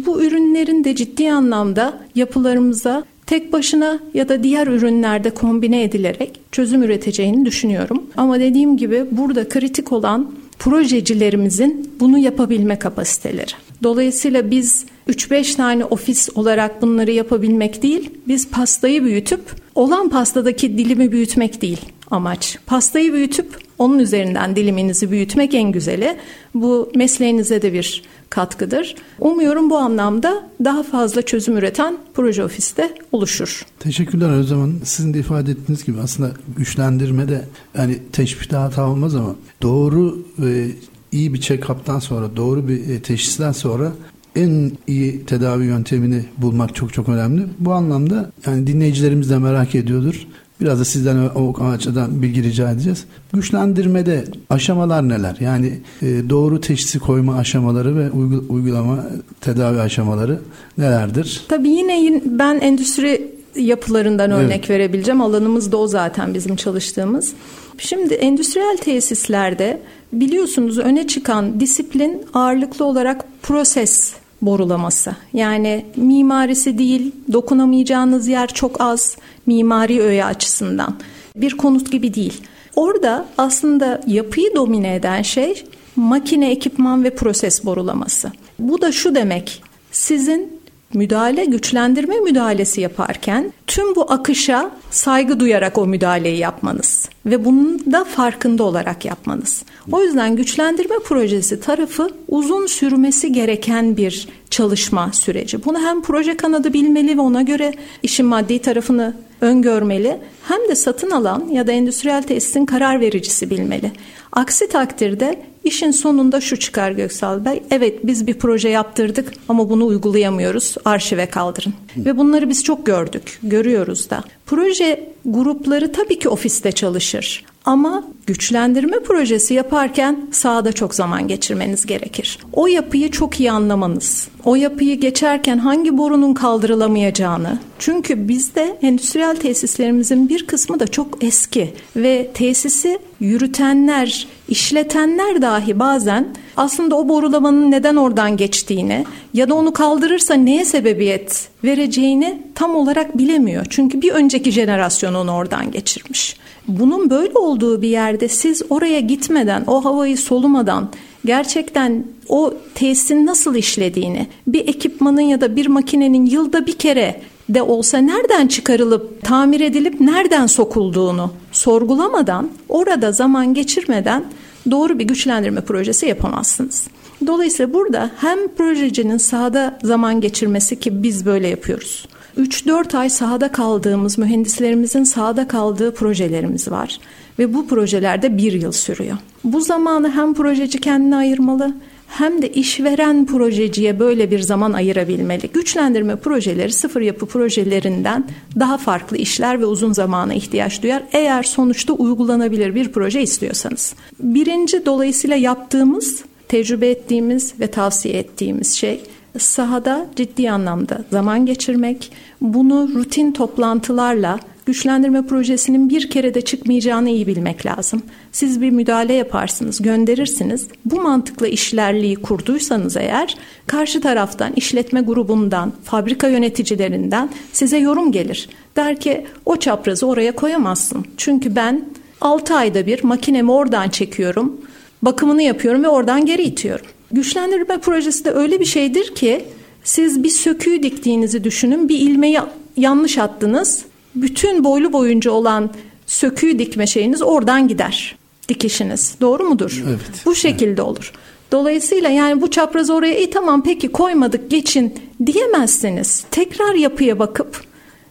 [0.05, 6.83] Bu ürünlerin de ciddi anlamda yapılarımıza tek başına ya da diğer ürünlerde kombine edilerek çözüm
[6.83, 8.03] üreteceğini düşünüyorum.
[8.17, 13.51] Ama dediğim gibi burada kritik olan projecilerimizin bunu yapabilme kapasiteleri.
[13.83, 19.41] Dolayısıyla biz 3-5 tane ofis olarak bunları yapabilmek değil, biz pastayı büyütüp
[19.75, 21.81] olan pastadaki dilimi büyütmek değil
[22.11, 22.57] amaç.
[22.65, 26.17] Pastayı büyütüp onun üzerinden diliminizi büyütmek en güzeli.
[26.53, 28.95] Bu mesleğinize de bir katkıdır.
[29.19, 33.65] Umuyorum bu anlamda daha fazla çözüm üreten proje ofiste oluşur.
[33.79, 37.45] Teşekkürler o zaman sizin de ifade ettiğiniz gibi aslında güçlendirme de
[37.77, 40.67] yani teşbihte hata olmaz ama doğru ve
[41.11, 43.91] iyi bir check-up'tan sonra doğru bir e, teşhisten sonra
[44.35, 47.43] en iyi tedavi yöntemini bulmak çok çok önemli.
[47.59, 50.27] Bu anlamda yani dinleyicilerimiz de merak ediyordur.
[50.61, 53.05] Biraz da sizden o açıdan bilgi rica edeceğiz.
[53.33, 55.37] Güçlendirmede aşamalar neler?
[55.39, 58.11] Yani e, doğru teşhisi koyma aşamaları ve
[58.49, 59.05] uygulama
[59.41, 60.39] tedavi aşamaları
[60.77, 61.45] nelerdir?
[61.47, 64.69] Tabii yine ben endüstri yapılarından örnek evet.
[64.69, 65.21] verebileceğim.
[65.21, 67.33] Alanımız da o zaten bizim çalıştığımız.
[67.77, 69.81] Şimdi endüstriyel tesislerde
[70.13, 75.15] biliyorsunuz öne çıkan disiplin ağırlıklı olarak proses borulaması.
[75.33, 80.95] Yani mimarisi değil, dokunamayacağınız yer çok az mimari öğe açısından.
[81.35, 82.41] Bir konut gibi değil.
[82.75, 85.63] Orada aslında yapıyı domine eden şey
[85.95, 88.31] makine, ekipman ve proses borulaması.
[88.59, 89.63] Bu da şu demek.
[89.91, 90.60] Sizin
[90.93, 98.03] müdahale güçlendirme müdahalesi yaparken tüm bu akışa saygı duyarak o müdahaleyi yapmanız ve bunun da
[98.03, 99.63] farkında olarak yapmanız.
[99.91, 105.65] O yüzden güçlendirme projesi tarafı uzun sürmesi gereken bir çalışma süreci.
[105.65, 107.73] Bunu hem proje kanadı bilmeli ve ona göre
[108.03, 113.91] işin maddi tarafını öngörmeli hem de satın alan ya da endüstriyel tesisin karar vericisi bilmeli.
[114.31, 117.63] Aksi takdirde işin sonunda şu çıkar Göksal Bey.
[117.71, 120.75] Evet biz bir proje yaptırdık ama bunu uygulayamıyoruz.
[120.85, 121.73] Arşive kaldırın.
[121.97, 123.39] Ve bunları biz çok gördük.
[123.43, 124.23] Görüyoruz da.
[124.45, 127.45] Proje grupları tabii ki ofiste çalışır.
[127.65, 132.37] Ama güçlendirme projesi yaparken sahada çok zaman geçirmeniz gerekir.
[132.53, 137.59] O yapıyı çok iyi anlamanız, o yapıyı geçerken hangi borunun kaldırılamayacağını.
[137.79, 146.27] Çünkü bizde endüstriyel tesislerimizin bir kısmı da çok eski ve tesisi yürütenler, işletenler dahi bazen
[146.57, 153.17] aslında o borulamanın neden oradan geçtiğini ya da onu kaldırırsa neye sebebiyet vereceğini tam olarak
[153.17, 153.65] bilemiyor.
[153.69, 156.37] Çünkü bir önceki jenerasyon onu oradan geçirmiş.
[156.67, 160.89] Bunun böyle olduğu bir yerde siz oraya gitmeden, o havayı solumadan
[161.25, 167.61] gerçekten o tesisin nasıl işlediğini, bir ekipmanın ya da bir makinenin yılda bir kere de
[167.61, 174.23] olsa nereden çıkarılıp tamir edilip nereden sokulduğunu sorgulamadan, orada zaman geçirmeden
[174.71, 176.87] doğru bir güçlendirme projesi yapamazsınız.
[177.27, 182.07] Dolayısıyla burada hem projecinin sahada zaman geçirmesi ki biz böyle yapıyoruz.
[182.37, 186.99] 3-4 ay sahada kaldığımız, mühendislerimizin sahada kaldığı projelerimiz var.
[187.39, 189.17] Ve bu projelerde bir yıl sürüyor.
[189.43, 191.73] Bu zamanı hem projeci kendine ayırmalı
[192.11, 195.49] hem de işveren projeciye böyle bir zaman ayırabilmeli.
[195.53, 198.25] Güçlendirme projeleri sıfır yapı projelerinden
[198.59, 201.03] daha farklı işler ve uzun zamana ihtiyaç duyar.
[201.11, 203.95] Eğer sonuçta uygulanabilir bir proje istiyorsanız.
[204.19, 209.01] Birinci dolayısıyla yaptığımız, tecrübe ettiğimiz ve tavsiye ettiğimiz şey
[209.37, 214.39] sahada ciddi anlamda zaman geçirmek, bunu rutin toplantılarla
[214.71, 218.01] güçlendirme projesinin bir kere de çıkmayacağını iyi bilmek lazım.
[218.31, 220.67] Siz bir müdahale yaparsınız, gönderirsiniz.
[220.85, 228.49] Bu mantıkla işlerliği kurduysanız eğer karşı taraftan, işletme grubundan, fabrika yöneticilerinden size yorum gelir.
[228.75, 231.05] Der ki o çaprazı oraya koyamazsın.
[231.17, 231.85] Çünkü ben
[232.21, 234.61] 6 ayda bir makinemi oradan çekiyorum,
[235.01, 236.85] bakımını yapıyorum ve oradan geri itiyorum.
[237.11, 239.45] Güçlendirme projesi de öyle bir şeydir ki
[239.83, 242.39] siz bir söküğü diktiğinizi düşünün, bir ilmeği
[242.77, 243.90] yanlış attınız.
[244.15, 245.69] Bütün boylu boyunca olan
[246.05, 248.15] söküğü dikme şeyiniz oradan gider.
[248.49, 249.15] Dikişiniz.
[249.21, 249.83] Doğru mudur?
[249.87, 250.25] Evet.
[250.25, 250.79] Bu şekilde evet.
[250.79, 251.13] olur.
[251.51, 254.93] Dolayısıyla yani bu çaprazı oraya e tamam peki koymadık geçin
[255.25, 256.25] diyemezsiniz.
[256.31, 257.63] Tekrar yapıya bakıp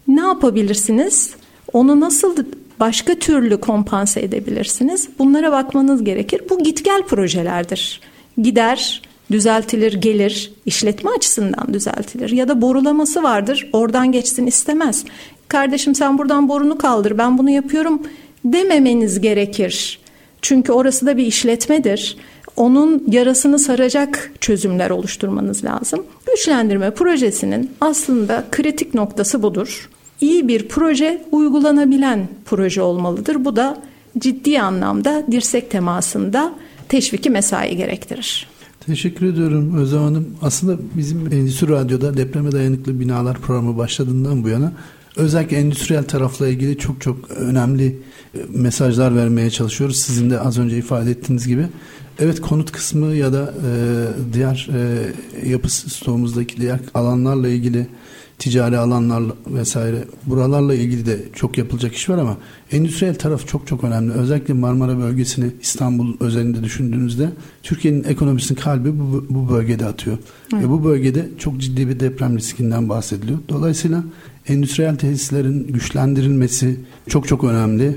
[0.08, 1.30] ne yapabilirsiniz?
[1.72, 2.36] Onu nasıl
[2.80, 5.08] başka türlü kompanse edebilirsiniz?
[5.18, 6.42] Bunlara bakmanız gerekir.
[6.50, 8.00] Bu git gel projelerdir.
[8.38, 12.30] Gider, düzeltilir, gelir, işletme açısından düzeltilir.
[12.30, 15.04] Ya da borulaması vardır, oradan geçsin istemez.
[15.50, 18.02] Kardeşim sen buradan borunu kaldır, ben bunu yapıyorum
[18.44, 20.00] dememeniz gerekir.
[20.42, 22.16] Çünkü orası da bir işletmedir.
[22.56, 26.04] Onun yarasını saracak çözümler oluşturmanız lazım.
[26.26, 33.44] Güçlendirme projesinin aslında kritik noktası budur iyi bir proje uygulanabilen proje olmalıdır.
[33.44, 33.82] Bu da
[34.18, 36.54] ciddi anlamda dirsek temasında
[36.88, 38.46] teşviki mesai gerektirir.
[38.86, 40.28] Teşekkür ediyorum Özlem Hanım.
[40.42, 44.72] Aslında bizim Endüstri Radyo'da depreme dayanıklı binalar programı başladığından bu yana
[45.16, 47.98] özellikle endüstriyel tarafla ilgili çok çok önemli
[48.34, 49.96] e, mesajlar vermeye çalışıyoruz.
[49.96, 51.66] Sizin de az önce ifade ettiğiniz gibi.
[52.18, 53.72] Evet konut kısmı ya da e,
[54.32, 57.86] diğer e, yapı stoğumuzdaki diğer alanlarla ilgili
[58.40, 62.36] ticari alanlar vesaire buralarla ilgili de çok yapılacak iş var ama
[62.72, 64.12] endüstriyel taraf çok çok önemli.
[64.12, 67.30] Özellikle Marmara bölgesini İstanbul özelinde düşündüğünüzde
[67.62, 70.18] Türkiye'nin ekonomisinin kalbi bu, bu bölgede atıyor.
[70.54, 70.64] Evet.
[70.64, 73.38] Ve bu bölgede çok ciddi bir deprem riskinden bahsediliyor.
[73.48, 74.04] Dolayısıyla
[74.48, 77.96] endüstriyel tesislerin güçlendirilmesi çok çok önemli.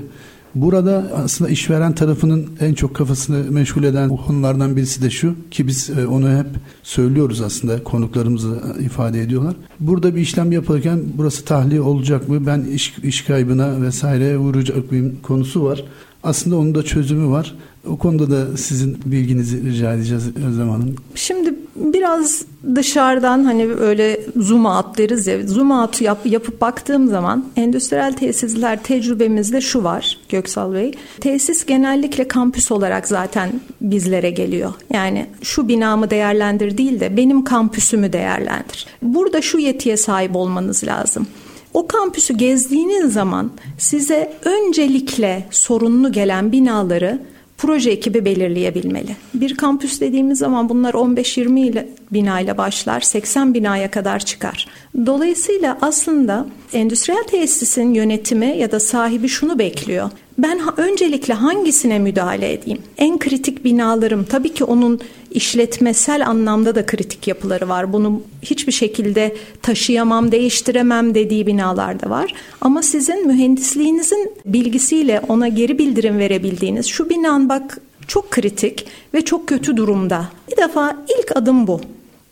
[0.54, 5.90] Burada aslında işveren tarafının en çok kafasını meşgul eden konulardan birisi de şu ki biz
[5.90, 6.46] e, onu hep
[6.82, 9.56] söylüyoruz aslında konuklarımızı ifade ediyorlar.
[9.80, 12.46] Burada bir işlem yapılırken burası tahliye olacak mı?
[12.46, 15.84] Ben iş, iş kaybına vesaire uğrayacak mıyım konusu var.
[16.22, 17.54] Aslında onun da çözümü var.
[17.86, 20.94] O konuda da sizin bilginizi rica edeceğiz Özlem Hanım.
[21.14, 27.44] Şimdi biraz dışarıdan hani öyle zoom out deriz ya zoom out yap, yapıp baktığım zaman
[27.56, 30.94] endüstriyel tesisler tecrübemizde şu var Göksal Bey.
[31.20, 34.72] Tesis genellikle kampüs olarak zaten bizlere geliyor.
[34.92, 38.86] Yani şu binamı değerlendir değil de benim kampüsümü değerlendir.
[39.02, 41.26] Burada şu yetiye sahip olmanız lazım.
[41.74, 47.20] O kampüsü gezdiğiniz zaman size öncelikle sorunlu gelen binaları
[47.58, 49.16] proje ekibi belirleyebilmeli.
[49.34, 54.68] Bir kampüs dediğimiz zaman bunlar 15-20 binayla başlar, 80 binaya kadar çıkar.
[55.06, 60.10] Dolayısıyla aslında endüstriyel tesisin yönetimi ya da sahibi şunu bekliyor.
[60.38, 62.78] Ben öncelikle hangisine müdahale edeyim?
[62.98, 65.00] En kritik binalarım tabii ki onun
[65.30, 67.92] işletmesel anlamda da kritik yapıları var.
[67.92, 72.34] Bunu hiçbir şekilde taşıyamam, değiştiremem dediği binalar da var.
[72.60, 79.46] Ama sizin mühendisliğinizin bilgisiyle ona geri bildirim verebildiğiniz şu binan bak çok kritik ve çok
[79.46, 80.28] kötü durumda.
[80.50, 81.80] Bir defa ilk adım bu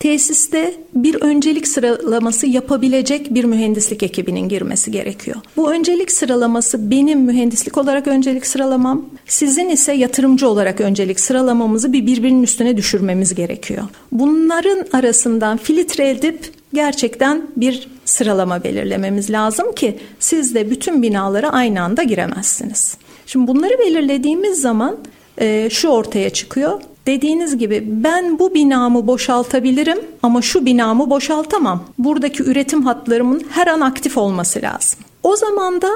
[0.02, 5.36] tesiste bir öncelik sıralaması yapabilecek bir mühendislik ekibinin girmesi gerekiyor.
[5.56, 12.06] Bu öncelik sıralaması benim mühendislik olarak öncelik sıralamam, sizin ise yatırımcı olarak öncelik sıralamamızı bir
[12.06, 13.82] birbirinin üstüne düşürmemiz gerekiyor.
[14.12, 21.82] Bunların arasından filtre edip gerçekten bir sıralama belirlememiz lazım ki siz de bütün binalara aynı
[21.82, 22.96] anda giremezsiniz.
[23.26, 24.96] Şimdi bunları belirlediğimiz zaman
[25.38, 26.80] e, şu ortaya çıkıyor.
[27.06, 31.84] Dediğiniz gibi ben bu binamı boşaltabilirim ama şu binamı boşaltamam.
[31.98, 34.98] Buradaki üretim hatlarımın her an aktif olması lazım.
[35.22, 35.88] O zaman da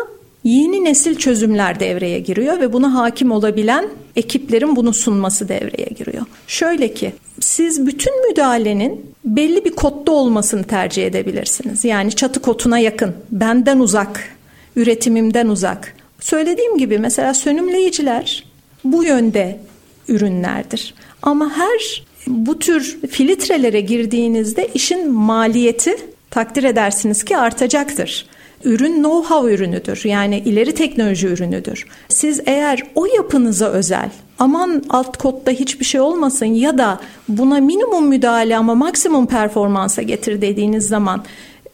[0.45, 6.27] yeni nesil çözümler devreye giriyor ve buna hakim olabilen ekiplerin bunu sunması devreye giriyor.
[6.47, 11.85] Şöyle ki siz bütün müdahalenin belli bir kodda olmasını tercih edebilirsiniz.
[11.85, 14.37] Yani çatı kotuna yakın, benden uzak,
[14.77, 15.95] üretimimden uzak.
[16.21, 18.45] Söylediğim gibi mesela sönümleyiciler
[18.85, 19.61] bu yönde
[20.09, 20.95] ürünlerdir.
[21.23, 25.97] Ama her bu tür filtrelere girdiğinizde işin maliyeti
[26.31, 28.27] takdir edersiniz ki artacaktır.
[28.65, 30.01] Ürün know-how ürünüdür.
[30.05, 31.87] Yani ileri teknoloji ürünüdür.
[32.09, 38.09] Siz eğer o yapınıza özel aman alt kodda hiçbir şey olmasın ya da buna minimum
[38.09, 41.25] müdahale ama maksimum performansa getir dediğiniz zaman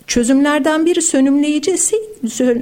[0.07, 1.97] çözümlerden biri sönümleyicisi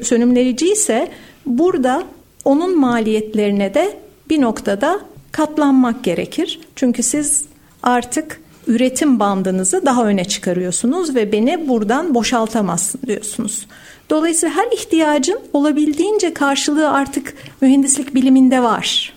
[0.02, 1.08] sönümleyici ise
[1.46, 2.02] burada
[2.44, 3.96] onun maliyetlerine de
[4.30, 5.00] bir noktada
[5.32, 6.60] katlanmak gerekir.
[6.76, 7.44] Çünkü siz
[7.82, 13.66] artık üretim bandınızı daha öne çıkarıyorsunuz ve beni buradan boşaltamazsın diyorsunuz.
[14.10, 19.12] Dolayısıyla her ihtiyacın olabildiğince karşılığı artık mühendislik biliminde var.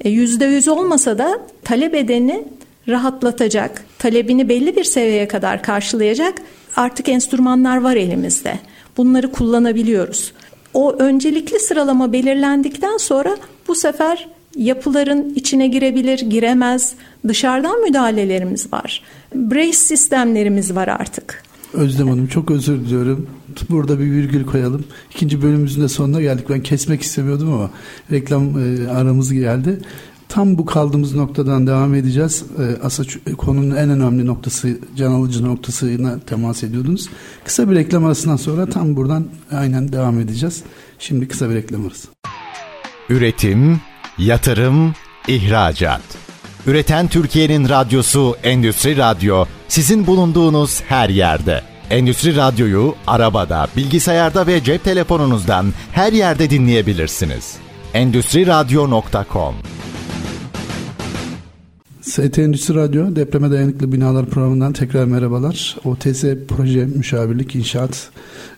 [0.00, 2.44] E, yüzde yüz olmasa da talep edeni
[2.88, 6.34] rahatlatacak, talebini belli bir seviyeye kadar karşılayacak
[6.76, 8.58] artık enstrümanlar var elimizde.
[8.96, 10.32] bunları kullanabiliyoruz.
[10.74, 13.36] O öncelikli sıralama belirlendikten sonra
[13.68, 16.94] bu sefer yapıların içine girebilir, giremez.
[17.28, 19.02] Dışarıdan müdahalelerimiz var.
[19.34, 21.42] Brace sistemlerimiz var artık.
[21.72, 23.26] Özlem Hanım çok özür diliyorum.
[23.70, 24.84] Burada bir virgül koyalım.
[25.14, 26.46] İkinci bölümümüzün de sonuna geldik.
[26.50, 27.70] Ben kesmek istemiyordum ama
[28.10, 29.78] reklam e, aramız geldi.
[30.28, 32.44] Tam bu kaldığımız noktadan devam edeceğiz.
[32.58, 37.08] E, aslında konunun en önemli noktası, can alıcı noktasına temas ediyordunuz.
[37.44, 40.62] Kısa bir reklam arasından sonra tam buradan aynen devam edeceğiz.
[40.98, 42.08] Şimdi kısa bir reklam arası.
[43.08, 43.80] Üretim,
[44.18, 44.94] yatırım,
[45.28, 46.02] ihracat.
[46.66, 51.62] Üreten Türkiye'nin radyosu Endüstri Radyo sizin bulunduğunuz her yerde.
[51.90, 57.56] Endüstri Radyo'yu arabada, bilgisayarda ve cep telefonunuzdan her yerde dinleyebilirsiniz.
[57.94, 59.54] Endüstri Radyo.com
[62.02, 65.76] ST Endüstri Radyo Depreme Dayanıklı Binalar programından tekrar merhabalar.
[65.84, 68.10] OTS Proje Müşavirlik İnşaat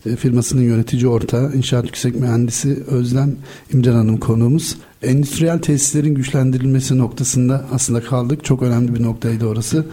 [0.06, 3.36] e, firmasının yönetici ortağı, İnşaat Yüksek Mühendisi Özlem
[3.72, 4.76] İmcan Hanım konuğumuz.
[5.04, 8.44] Endüstriyel tesislerin güçlendirilmesi noktasında aslında kaldık.
[8.44, 9.86] Çok önemli bir noktaydı orası.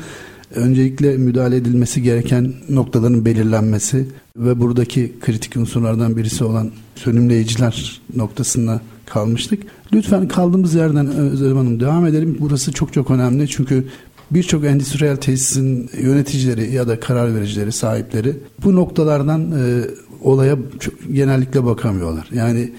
[0.56, 9.64] Öncelikle müdahale edilmesi gereken noktaların belirlenmesi ve buradaki kritik unsurlardan birisi olan sönümleyiciler noktasında kalmıştık.
[9.94, 12.38] Lütfen kaldığımız yerden Özlem Hanım devam edelim.
[12.40, 13.86] Burası çok çok önemli çünkü
[14.32, 19.86] birçok endüstriyel tesisin yöneticileri ya da karar vericileri, sahipleri bu noktalardan e,
[20.22, 22.30] olaya çok, genellikle bakamıyorlar.
[22.34, 22.72] Yani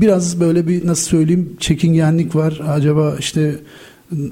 [0.00, 2.60] biraz böyle bir nasıl söyleyeyim çekingenlik var.
[2.68, 3.58] Acaba işte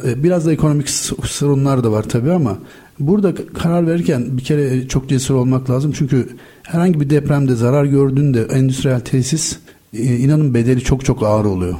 [0.04, 0.90] e, biraz da ekonomik
[1.24, 2.58] sorunlar da var tabii ama
[2.98, 5.92] burada karar verirken bir kere çok cesur olmak lazım.
[5.98, 6.28] Çünkü
[6.62, 9.58] herhangi bir depremde zarar gördüğünde endüstriyel tesis
[9.92, 11.74] e, inanın bedeli çok çok ağır oluyor.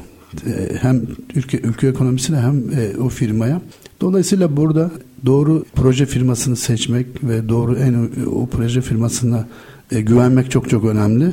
[0.46, 1.02] E, hem
[1.34, 2.62] ülke, ülke ekonomisine hem
[3.02, 3.60] o firmaya.
[4.00, 4.90] Dolayısıyla burada
[5.26, 9.46] doğru proje firmasını seçmek ve doğru en o proje firmasına
[9.90, 11.32] güvenmek çok çok önemli.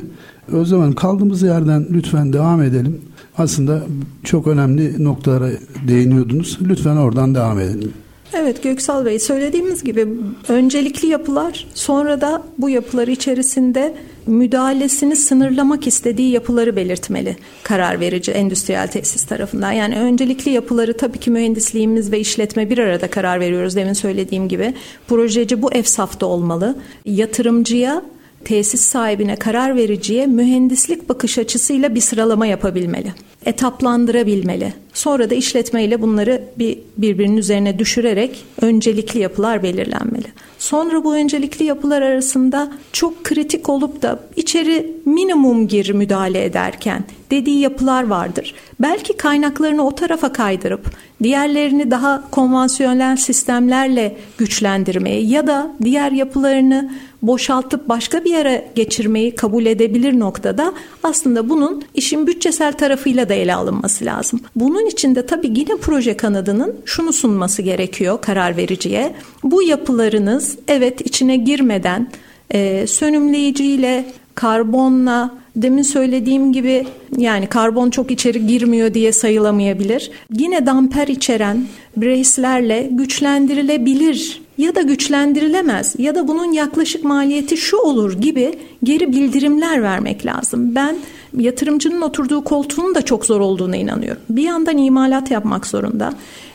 [0.54, 3.00] O zaman kaldığımız yerden lütfen devam edelim.
[3.38, 3.82] Aslında
[4.24, 5.50] çok önemli noktalara
[5.88, 6.58] değiniyordunuz.
[6.62, 7.92] Lütfen oradan devam edelim.
[8.34, 10.08] Evet Göksal Bey söylediğimiz gibi
[10.48, 13.94] öncelikli yapılar sonra da bu yapılar içerisinde
[14.26, 19.72] müdahalesini sınırlamak istediği yapıları belirtmeli karar verici endüstriyel tesis tarafından.
[19.72, 24.74] Yani öncelikli yapıları tabii ki mühendisliğimiz ve işletme bir arada karar veriyoruz demin söylediğim gibi.
[25.08, 26.76] Projeci bu efsafta olmalı.
[27.04, 28.02] Yatırımcıya
[28.44, 33.12] tesis sahibine karar vericiye mühendislik bakış açısıyla bir sıralama yapabilmeli.
[33.46, 34.72] Etaplandırabilmeli.
[34.94, 40.26] Sonra da işletmeyle bunları bir birbirinin üzerine düşürerek öncelikli yapılar belirlenmeli.
[40.58, 47.60] Sonra bu öncelikli yapılar arasında çok kritik olup da içeri minimum gir müdahale ederken dediği
[47.60, 48.54] yapılar vardır.
[48.80, 50.90] Belki kaynaklarını o tarafa kaydırıp
[51.22, 56.90] diğerlerini daha konvansiyonel sistemlerle güçlendirmeyi ya da diğer yapılarını
[57.22, 63.54] boşaltıp başka bir yere geçirmeyi kabul edebilir noktada aslında bunun işin bütçesel tarafıyla da ele
[63.54, 64.40] alınması lazım.
[64.56, 69.14] Bunun için de tabii yine proje kanadının şunu sunması gerekiyor karar vericiye.
[69.44, 72.08] Bu yapılarınız evet içine girmeden
[72.50, 74.04] e, sönümleyiciyle,
[74.34, 80.10] karbonla, demin söylediğim gibi yani karbon çok içeri girmiyor diye sayılamayabilir.
[80.32, 88.12] Yine damper içeren brace'lerle güçlendirilebilir ya da güçlendirilemez ya da bunun yaklaşık maliyeti şu olur
[88.12, 90.74] gibi geri bildirimler vermek lazım.
[90.74, 90.96] Ben
[91.38, 94.22] yatırımcının oturduğu koltuğun da çok zor olduğuna inanıyorum.
[94.30, 96.12] Bir yandan imalat yapmak zorunda.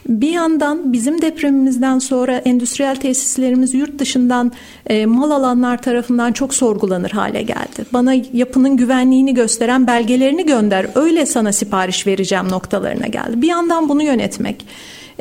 [0.07, 4.51] Bir yandan bizim depremimizden sonra endüstriyel tesislerimiz yurt dışından
[4.85, 7.85] e, mal alanlar tarafından çok sorgulanır hale geldi.
[7.93, 13.41] Bana yapının güvenliğini gösteren belgelerini gönder öyle sana sipariş vereceğim noktalarına geldi.
[13.41, 14.65] Bir yandan bunu yönetmek.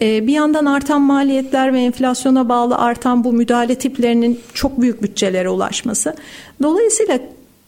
[0.03, 5.49] E, bir yandan artan maliyetler ve enflasyona bağlı artan bu müdahale tiplerinin çok büyük bütçelere
[5.49, 6.15] ulaşması.
[6.63, 7.19] Dolayısıyla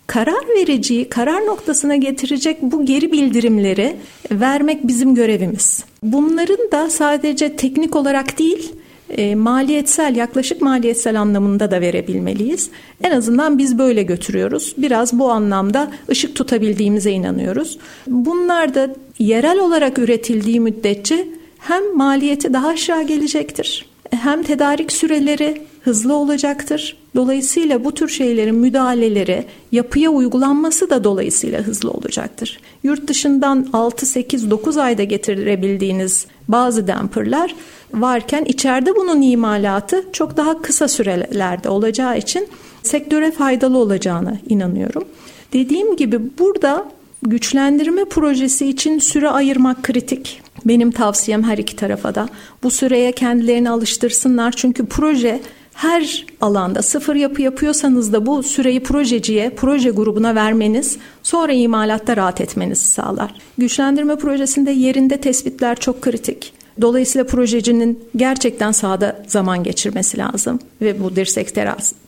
[0.07, 3.97] karar vericiyi karar noktasına getirecek bu geri bildirimleri
[4.31, 5.85] vermek bizim görevimiz.
[6.03, 8.73] Bunların da sadece teknik olarak değil,
[9.11, 12.71] e, maliyetsel yaklaşık maliyetsel anlamında da verebilmeliyiz.
[13.03, 14.75] En azından biz böyle götürüyoruz.
[14.79, 17.79] Biraz bu anlamda ışık tutabildiğimize inanıyoruz.
[18.07, 26.15] Bunlar da yerel olarak üretildiği müddetçe hem maliyeti daha aşağı gelecektir hem tedarik süreleri hızlı
[26.15, 26.97] olacaktır.
[27.15, 32.61] Dolayısıyla bu tür şeylerin müdahaleleri yapıya uygulanması da dolayısıyla hızlı olacaktır.
[32.83, 37.55] Yurt dışından 6 8 9 ayda getirebildiğiniz bazı damperlar
[37.95, 42.49] varken içeride bunun imalatı çok daha kısa sürelerde olacağı için
[42.83, 45.05] sektöre faydalı olacağına inanıyorum.
[45.53, 46.89] Dediğim gibi burada
[47.23, 50.41] güçlendirme projesi için süre ayırmak kritik.
[50.65, 52.29] Benim tavsiyem her iki tarafa da
[52.63, 55.41] bu süreye kendilerini alıştırsınlar çünkü proje
[55.75, 62.41] her alanda sıfır yapı yapıyorsanız da bu süreyi projeciye, proje grubuna vermeniz sonra imalatta rahat
[62.41, 63.35] etmenizi sağlar.
[63.59, 66.53] Güçlendirme projesinde yerinde tespitler çok kritik.
[66.81, 71.49] Dolayısıyla projecinin gerçekten sahada zaman geçirmesi lazım ve bu dirsek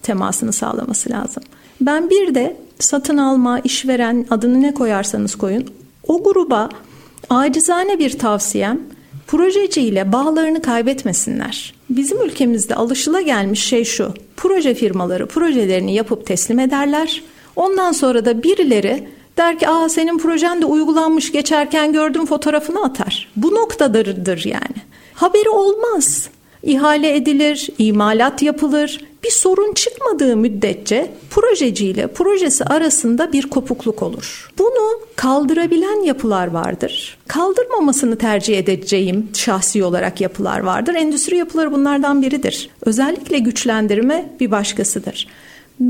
[0.03, 1.43] temasını sağlaması lazım.
[1.81, 5.65] Ben bir de satın alma, işveren adını ne koyarsanız koyun
[6.07, 6.69] o gruba
[7.31, 8.81] acizane bir tavsiyem
[9.27, 11.75] projeciyle bağlarını kaybetmesinler.
[11.91, 14.15] Bizim ülkemizde alışıla gelmiş şey şu.
[14.37, 17.23] Proje firmaları projelerini yapıp teslim ederler.
[17.57, 23.29] Ondan sonra da birileri der ki aa senin projen de uygulanmış geçerken gördüm fotoğrafını atar.
[23.37, 24.77] Bu noktadadır yani.
[25.15, 26.29] Haberi olmaz.
[26.63, 29.01] İhale edilir, imalat yapılır.
[29.25, 34.51] Bir sorun çıkmadığı müddetçe projeciyle projesi arasında bir kopukluk olur.
[34.59, 37.19] Bunu kaldırabilen yapılar vardır.
[37.29, 40.95] Kaldırmamasını tercih edeceğim şahsi olarak yapılar vardır.
[40.95, 42.71] Endüstri yapıları bunlardan biridir.
[42.83, 45.29] Özellikle güçlendirme bir başkasıdır.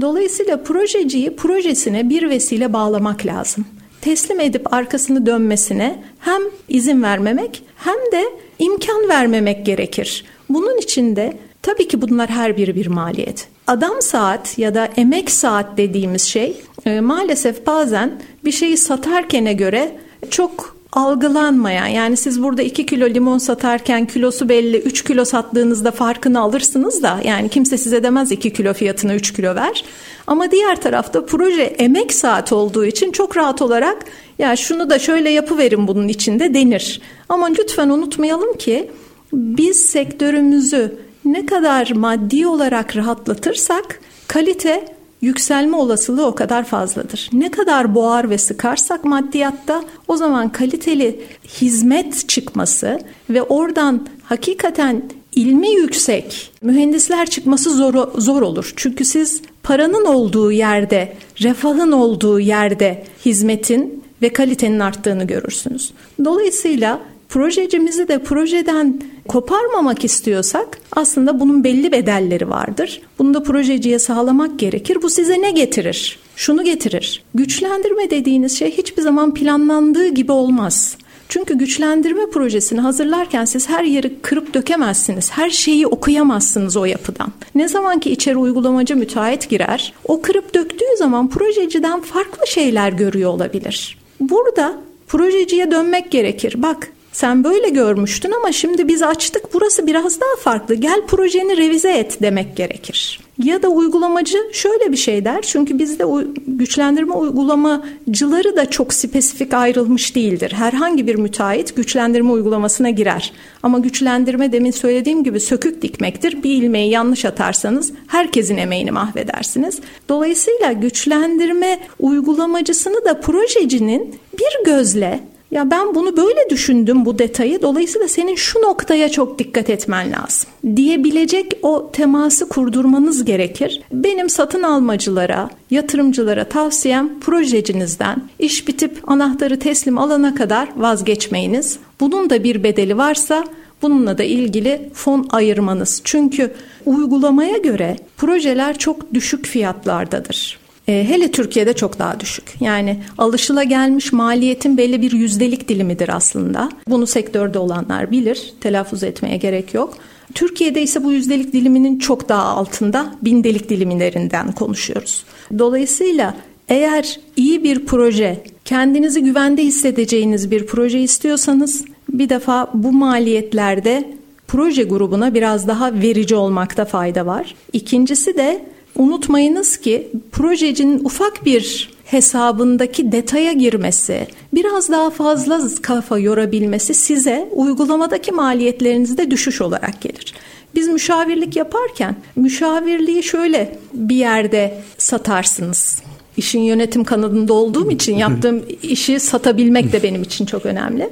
[0.01, 3.65] Dolayısıyla projeciyi projesine bir vesile bağlamak lazım.
[4.01, 8.25] Teslim edip arkasını dönmesine hem izin vermemek hem de
[8.59, 10.25] imkan vermemek gerekir.
[10.49, 13.49] Bunun için de tabii ki bunlar her biri bir maliyet.
[13.67, 16.57] Adam saat ya da emek saat dediğimiz şey
[16.87, 19.97] e, maalesef bazen bir şeyi satarkene göre
[20.31, 26.41] çok algılanmayan yani siz burada 2 kilo limon satarken kilosu belli 3 kilo sattığınızda farkını
[26.41, 29.85] alırsınız da yani kimse size demez 2 kilo fiyatına 3 kilo ver.
[30.27, 34.05] Ama diğer tarafta proje emek saat olduğu için çok rahat olarak
[34.39, 37.01] ya şunu da şöyle yapıverin bunun içinde denir.
[37.29, 38.91] Ama lütfen unutmayalım ki
[39.33, 44.85] biz sektörümüzü ne kadar maddi olarak rahatlatırsak kalite
[45.21, 47.31] yükselme olasılığı o kadar fazladır.
[47.33, 51.21] Ne kadar boğar ve sıkarsak maddiyatta o zaman kaliteli
[51.61, 53.01] hizmet çıkması
[53.31, 55.03] ve oradan hakikaten
[55.35, 58.73] ilmi yüksek mühendisler çıkması zor, zor olur.
[58.77, 65.93] Çünkü siz paranın olduğu yerde, refahın olduğu yerde hizmetin ve kalitenin arttığını görürsünüz.
[66.25, 69.01] Dolayısıyla projecimizi de projeden
[69.31, 73.01] koparmamak istiyorsak aslında bunun belli bedelleri vardır.
[73.19, 74.99] Bunu da projeciye sağlamak gerekir.
[75.03, 76.19] Bu size ne getirir?
[76.37, 77.23] Şunu getirir.
[77.35, 80.97] Güçlendirme dediğiniz şey hiçbir zaman planlandığı gibi olmaz.
[81.29, 85.31] Çünkü güçlendirme projesini hazırlarken siz her yeri kırıp dökemezsiniz.
[85.31, 87.33] Her şeyi okuyamazsınız o yapıdan.
[87.55, 93.31] Ne zaman ki içeri uygulamacı müteahhit girer, o kırıp döktüğü zaman projeciden farklı şeyler görüyor
[93.31, 93.99] olabilir.
[94.21, 94.77] Burada
[95.09, 96.55] projeciye dönmek gerekir.
[96.63, 100.75] Bak sen böyle görmüştün ama şimdi biz açtık burası biraz daha farklı.
[100.75, 103.21] Gel projeni revize et demek gerekir.
[103.45, 105.43] Ya da uygulamacı şöyle bir şey der.
[105.43, 106.05] Çünkü bizde
[106.47, 110.53] güçlendirme uygulamacıları da çok spesifik ayrılmış değildir.
[110.53, 113.33] Herhangi bir müteahhit güçlendirme uygulamasına girer.
[113.63, 116.43] Ama güçlendirme demin söylediğim gibi sökük dikmektir.
[116.43, 119.81] Bir ilmeği yanlış atarsanız herkesin emeğini mahvedersiniz.
[120.09, 125.21] Dolayısıyla güçlendirme uygulamacısını da projecinin bir gözle
[125.51, 127.63] ya ben bunu böyle düşündüm bu detayı.
[127.63, 130.51] Dolayısıyla senin şu noktaya çok dikkat etmen lazım.
[130.77, 133.83] Diyebilecek o teması kurdurmanız gerekir.
[133.93, 141.79] Benim satın almacılara, yatırımcılara tavsiyem projecinizden iş bitip anahtarı teslim alana kadar vazgeçmeyiniz.
[142.01, 143.45] Bunun da bir bedeli varsa
[143.83, 146.01] bununla da ilgili fon ayırmanız.
[146.05, 146.53] Çünkü
[146.87, 150.60] uygulamaya göre projeler çok düşük fiyatlardadır.
[150.91, 152.55] E, hele Türkiye'de çok daha düşük.
[152.61, 156.71] Yani alışıla gelmiş maliyetin belli bir yüzdelik dilimidir aslında.
[156.89, 158.55] Bunu sektörde olanlar bilir.
[158.61, 159.95] Telaffuz etmeye gerek yok.
[160.35, 165.25] Türkiye'de ise bu yüzdelik diliminin çok daha altında bindelik dilimlerinden konuşuyoruz.
[165.59, 166.35] Dolayısıyla
[166.69, 174.11] eğer iyi bir proje, kendinizi güvende hissedeceğiniz bir proje istiyorsanız bir defa bu maliyetlerde
[174.49, 177.55] proje grubuna biraz daha verici olmakta fayda var.
[177.73, 178.65] İkincisi de
[179.01, 188.33] Unutmayınız ki projecinin ufak bir hesabındaki detaya girmesi, biraz daha fazla kafa yorabilmesi size uygulamadaki
[188.33, 190.35] maliyetlerinizde düşüş olarak gelir.
[190.75, 196.03] Biz müşavirlik yaparken müşavirliği şöyle bir yerde satarsınız.
[196.37, 201.11] İşin yönetim kanadında olduğum için yaptığım işi satabilmek de benim için çok önemli.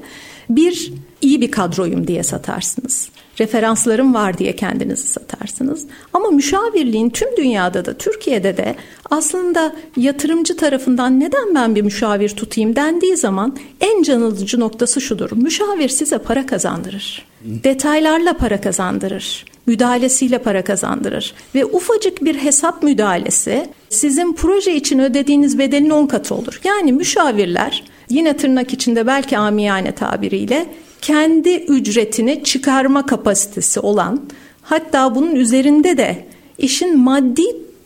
[0.50, 3.10] Bir iyi bir kadroyum diye satarsınız
[3.40, 5.86] referanslarım var diye kendinizi satarsınız.
[6.12, 8.74] Ama müşavirliğin tüm dünyada da Türkiye'de de
[9.10, 15.30] aslında yatırımcı tarafından neden ben bir müşavir tutayım dendiği zaman en canlıcı noktası şudur.
[15.32, 17.26] Müşavir size para kazandırır.
[17.44, 21.34] Detaylarla para kazandırır müdahalesiyle para kazandırır.
[21.54, 26.60] Ve ufacık bir hesap müdahalesi sizin proje için ödediğiniz bedelin 10 katı olur.
[26.64, 30.66] Yani müşavirler yine tırnak içinde belki amiyane tabiriyle
[31.02, 34.20] kendi ücretini çıkarma kapasitesi olan
[34.62, 36.24] hatta bunun üzerinde de
[36.58, 37.44] işin maddi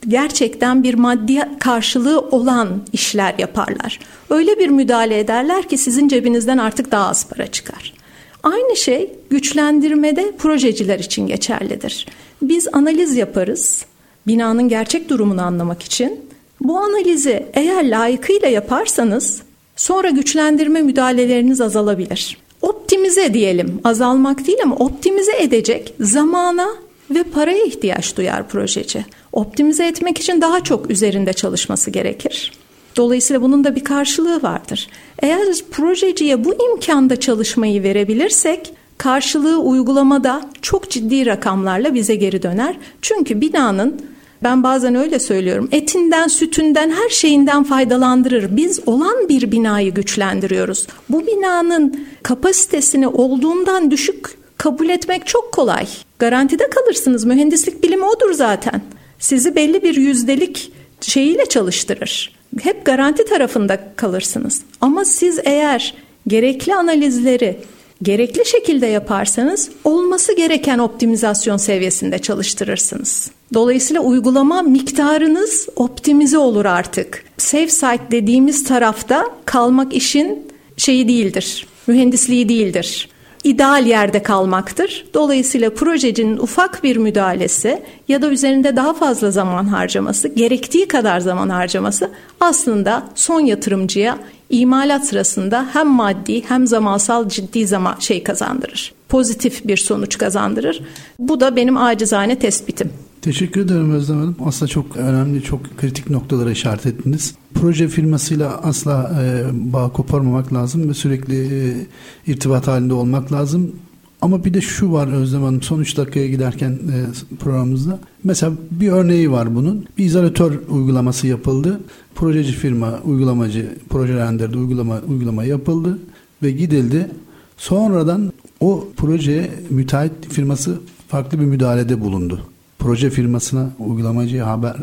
[0.08, 3.98] gerçekten bir maddi karşılığı olan işler yaparlar.
[4.30, 7.94] Öyle bir müdahale ederler ki sizin cebinizden artık daha az para çıkar.
[8.42, 12.06] Aynı şey güçlendirmede projeciler için geçerlidir.
[12.42, 13.84] Biz analiz yaparız
[14.26, 16.20] binanın gerçek durumunu anlamak için.
[16.60, 19.42] Bu analizi eğer layıkıyla yaparsanız
[19.76, 22.41] sonra güçlendirme müdahaleleriniz azalabilir.
[22.62, 26.68] Optimize diyelim, azalmak değil ama optimize edecek zamana
[27.10, 29.04] ve paraya ihtiyaç duyar projeci.
[29.32, 32.52] Optimize etmek için daha çok üzerinde çalışması gerekir.
[32.96, 34.88] Dolayısıyla bunun da bir karşılığı vardır.
[35.22, 42.76] Eğer projeciye bu imkanda çalışmayı verebilirsek karşılığı uygulamada çok ciddi rakamlarla bize geri döner.
[43.02, 44.02] Çünkü binanın
[44.45, 45.68] ben bazen öyle söylüyorum.
[45.72, 48.57] Etinden, sütünden, her şeyinden faydalandırır.
[48.57, 50.86] Biz olan bir binayı güçlendiriyoruz.
[51.09, 54.28] Bu binanın kapasitesini olduğundan düşük
[54.59, 55.86] kabul etmek çok kolay.
[56.18, 57.24] Garantide kalırsınız.
[57.24, 58.82] Mühendislik bilimi odur zaten.
[59.18, 62.32] Sizi belli bir yüzdelik şeyiyle çalıştırır.
[62.62, 64.62] Hep garanti tarafında kalırsınız.
[64.80, 65.95] Ama siz eğer
[66.26, 67.57] gerekli analizleri
[68.03, 73.30] gerekli şekilde yaparsanız olması gereken optimizasyon seviyesinde çalıştırırsınız.
[73.55, 77.24] Dolayısıyla uygulama miktarınız optimize olur artık.
[77.38, 81.66] Safe site dediğimiz tarafta kalmak işin şeyi değildir.
[81.86, 83.09] Mühendisliği değildir
[83.44, 85.05] ideal yerde kalmaktır.
[85.14, 91.48] Dolayısıyla projecinin ufak bir müdahalesi ya da üzerinde daha fazla zaman harcaması, gerektiği kadar zaman
[91.48, 94.18] harcaması aslında son yatırımcıya
[94.53, 98.92] imalat sırasında hem maddi hem zamansal ciddi zaman şey kazandırır.
[99.09, 100.82] Pozitif bir sonuç kazandırır.
[101.18, 102.92] Bu da benim acizane tespitim.
[103.22, 104.36] Teşekkür ederim Özlem Hanım.
[104.46, 107.34] Aslında çok önemli, çok kritik noktalara işaret ettiniz.
[107.55, 111.86] Proje firmasıyla asla e, bağ koparmamak lazım ve sürekli e,
[112.26, 113.72] irtibat halinde olmak lazım.
[114.20, 116.96] Ama bir de şu var Özlem Hanım son 3 dakikaya giderken e,
[117.36, 117.98] programımızda.
[118.25, 119.87] Mesela bir örneği var bunun.
[119.99, 121.81] Bir izolatör uygulaması yapıldı.
[122.14, 125.99] Projeci firma, uygulamacı, proje renderde uygulama, uygulama yapıldı
[126.43, 127.11] ve gidildi.
[127.57, 132.41] Sonradan o projeye müteahhit firması farklı bir müdahalede bulundu
[132.83, 134.77] proje firmasına uygulamacıya haber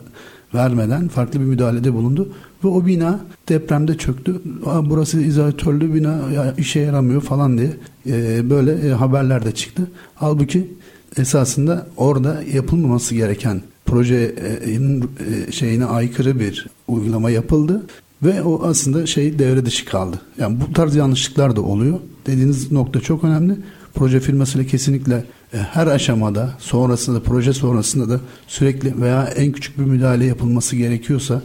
[0.53, 2.29] vermeden farklı bir müdahalede bulundu
[2.63, 3.19] ve o bina
[3.49, 4.41] depremde çöktü.
[4.85, 6.19] Burası izolatörlü bina
[6.57, 7.71] işe yaramıyor falan diye
[8.07, 9.87] e, böyle e, haberler de çıktı.
[10.15, 10.73] Halbuki
[11.17, 17.85] esasında orada yapılmaması gereken projenin e, şeyine aykırı bir uygulama yapıldı
[18.23, 20.21] ve o aslında şey devre dışı kaldı.
[20.37, 21.99] Yani bu tarz yanlışlıklar da oluyor.
[22.25, 23.57] Dediğiniz nokta çok önemli.
[23.93, 29.83] Proje firmasıyla kesinlikle e, her aşamada sonrasında proje sonrasında da sürekli veya en küçük bir
[29.83, 31.41] müdahale yapılması gerekiyorsa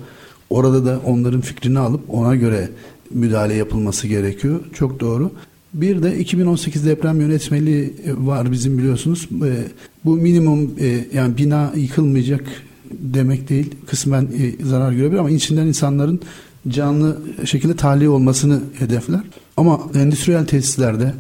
[0.51, 2.71] orada da onların fikrini alıp ona göre
[3.11, 4.61] müdahale yapılması gerekiyor.
[4.73, 5.31] Çok doğru.
[5.75, 9.29] Bir de 2018 deprem yönetmeliği var bizim biliyorsunuz.
[9.33, 9.53] E,
[10.05, 12.45] bu minimum e, yani bina yıkılmayacak
[12.91, 13.75] demek değil.
[13.87, 14.29] Kısmen
[14.63, 16.21] zarar görebilir ama içinden insanların
[16.69, 19.21] canlı şekilde tahliye olmasını hedefler.
[19.57, 21.15] Ama endüstriyel tesislerde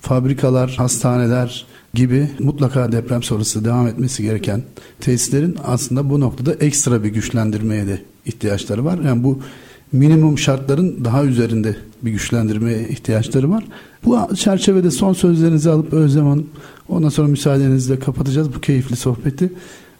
[0.00, 4.62] fabrikalar, hastaneler, gibi mutlaka deprem sonrası devam etmesi gereken
[5.00, 8.98] tesislerin aslında bu noktada ekstra bir güçlendirmeye de ihtiyaçları var.
[9.04, 9.40] Yani bu
[9.92, 13.64] minimum şartların daha üzerinde bir güçlendirmeye ihtiyaçları var.
[14.04, 16.46] Bu çerçevede son sözlerinizi alıp Özlem Hanım
[16.88, 19.52] ondan sonra müsaadenizle kapatacağız bu keyifli sohbeti.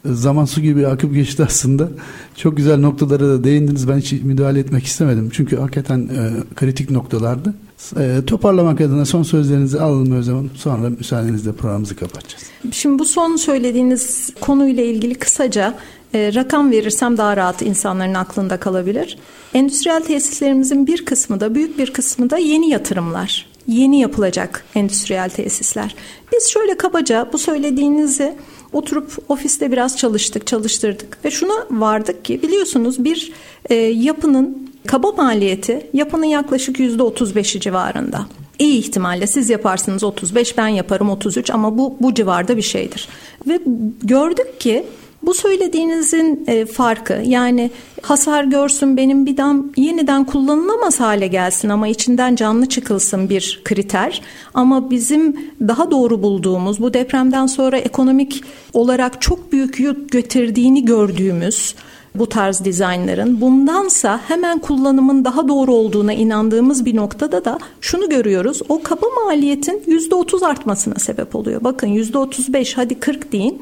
[0.05, 1.89] Zaman su gibi akıp geçti aslında.
[2.37, 3.89] Çok güzel noktalara da değindiniz.
[3.89, 5.31] Ben hiç müdahale etmek istemedim.
[5.33, 7.55] Çünkü hakikaten e, kritik noktalardı.
[7.99, 10.51] E, toparlamak adına son sözlerinizi alalım o zaman.
[10.55, 12.45] Sonra müsaadenizle programımızı kapatacağız.
[12.73, 15.75] Şimdi bu son söylediğiniz konuyla ilgili kısaca
[16.15, 19.19] e, rakam verirsem daha rahat insanların aklında kalabilir.
[19.55, 23.53] Endüstriyel tesislerimizin bir kısmı da büyük bir kısmı da yeni yatırımlar.
[23.67, 25.95] Yeni yapılacak endüstriyel tesisler.
[26.33, 28.35] Biz şöyle kabaca bu söylediğinizi
[28.73, 33.33] oturup ofiste biraz çalıştık, çalıştırdık ve şuna vardık ki biliyorsunuz bir
[33.71, 38.27] e, yapının Kaba maliyeti yapının yaklaşık %35'i civarında.
[38.59, 43.09] İyi ihtimalle siz yaparsınız 35 ben yaparım 33 ama bu bu civarda bir şeydir.
[43.49, 43.61] Ve
[44.03, 44.85] gördük ki
[45.23, 47.71] bu söylediğinizin e, farkı yani
[48.03, 54.23] hasar görsün benim bir dam yeniden kullanılamaz hale gelsin ama içinden canlı çıkılsın bir kriter.
[54.55, 55.37] Ama bizim
[55.69, 61.75] daha doğru bulduğumuz bu depremden sonra ekonomik olarak çok büyük yük getirdiğini gördüğümüz
[62.15, 63.41] bu tarz dizaynların.
[63.41, 68.63] Bundansa hemen kullanımın daha doğru olduğuna inandığımız bir noktada da şunu görüyoruz.
[68.69, 71.65] O kaba maliyetin %30 artmasına sebep oluyor.
[71.65, 73.61] Bakın %35 hadi 40 deyin.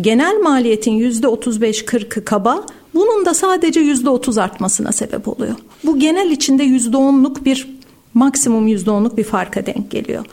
[0.00, 5.54] Genel maliyetin %35-40'ı kaba, bunun da sadece %30 artmasına sebep oluyor.
[5.84, 7.68] Bu genel içinde %10'luk bir
[8.14, 10.24] maksimum %10'luk bir farka denk geliyor.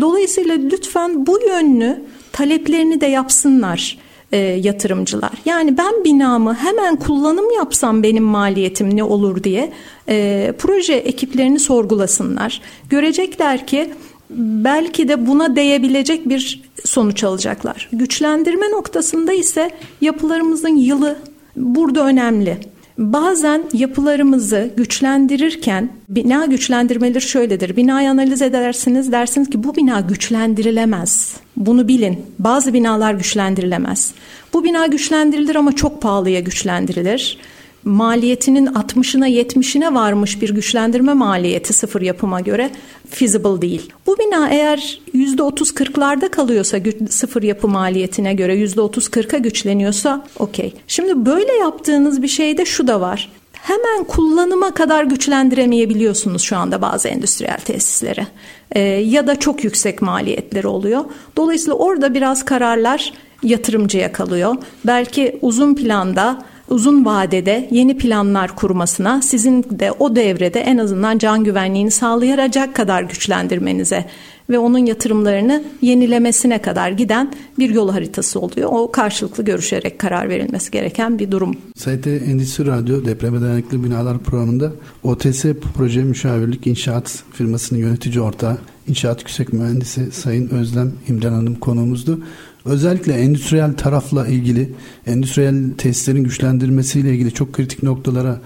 [0.00, 2.02] Dolayısıyla lütfen bu yönlü
[2.32, 3.98] taleplerini de yapsınlar
[4.32, 5.32] e, yatırımcılar.
[5.44, 9.72] Yani ben binamı hemen kullanım yapsam benim maliyetim ne olur diye
[10.08, 12.60] e, proje ekiplerini sorgulasınlar.
[12.90, 13.90] Görecekler ki
[14.38, 17.88] belki de buna değebilecek bir sonuç alacaklar.
[17.92, 19.70] Güçlendirme noktasında ise
[20.00, 21.16] yapılarımızın yılı
[21.56, 22.58] burada önemli.
[22.98, 27.76] Bazen yapılarımızı güçlendirirken bina güçlendirmeleri şöyledir.
[27.76, 31.36] Binayı analiz edersiniz dersiniz ki bu bina güçlendirilemez.
[31.56, 32.26] Bunu bilin.
[32.38, 34.12] Bazı binalar güçlendirilemez.
[34.52, 37.38] Bu bina güçlendirilir ama çok pahalıya güçlendirilir
[37.84, 42.70] maliyetinin 60'ına 70'ine varmış bir güçlendirme maliyeti sıfır yapıma göre
[43.10, 43.92] feasible değil.
[44.06, 46.78] Bu bina eğer %30-40'larda kalıyorsa
[47.10, 50.74] sıfır yapı maliyetine göre %30-40'a güçleniyorsa okey.
[50.86, 53.32] Şimdi böyle yaptığınız bir şeyde şu da var.
[53.52, 58.26] Hemen kullanıma kadar güçlendiremeyebiliyorsunuz şu anda bazı endüstriyel tesisleri.
[58.72, 61.04] Ee, ya da çok yüksek maliyetleri oluyor.
[61.36, 63.12] Dolayısıyla orada biraz kararlar
[63.42, 64.56] yatırımcıya kalıyor.
[64.84, 71.44] Belki uzun planda uzun vadede yeni planlar kurmasına, sizin de o devrede en azından can
[71.44, 74.06] güvenliğini sağlayacak kadar güçlendirmenize
[74.50, 78.68] ve onun yatırımlarını yenilemesine kadar giden bir yol haritası oluyor.
[78.72, 81.56] O karşılıklı görüşerek karar verilmesi gereken bir durum.
[81.76, 85.44] ST Endüstri Radyo Depreme Dayanıklı Binalar programında OTS
[85.76, 88.58] Proje Müşavirlik İnşaat firmasının yönetici ortağı
[88.88, 92.20] İnşaat Yüksek Mühendisi Sayın Özlem İmran Hanım konuğumuzdu.
[92.64, 94.72] Özellikle endüstriyel tarafla ilgili,
[95.06, 98.40] endüstriyel tesislerin güçlendirmesiyle ilgili çok kritik noktalara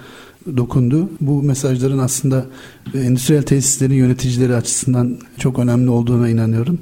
[0.56, 1.10] dokundu.
[1.20, 2.46] Bu mesajların aslında
[2.94, 6.78] endüstriyel tesislerin yöneticileri açısından çok önemli olduğuna inanıyorum.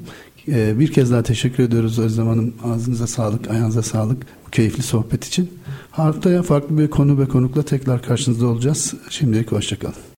[0.47, 2.53] Ee, bir kez daha teşekkür ediyoruz Özlem Hanım.
[2.63, 5.49] Ağzınıza sağlık, ayağınıza sağlık bu keyifli sohbet için.
[5.91, 8.93] Haftaya farklı bir konu ve konukla tekrar karşınızda olacağız.
[9.09, 10.03] Şimdilik hoşçakalın.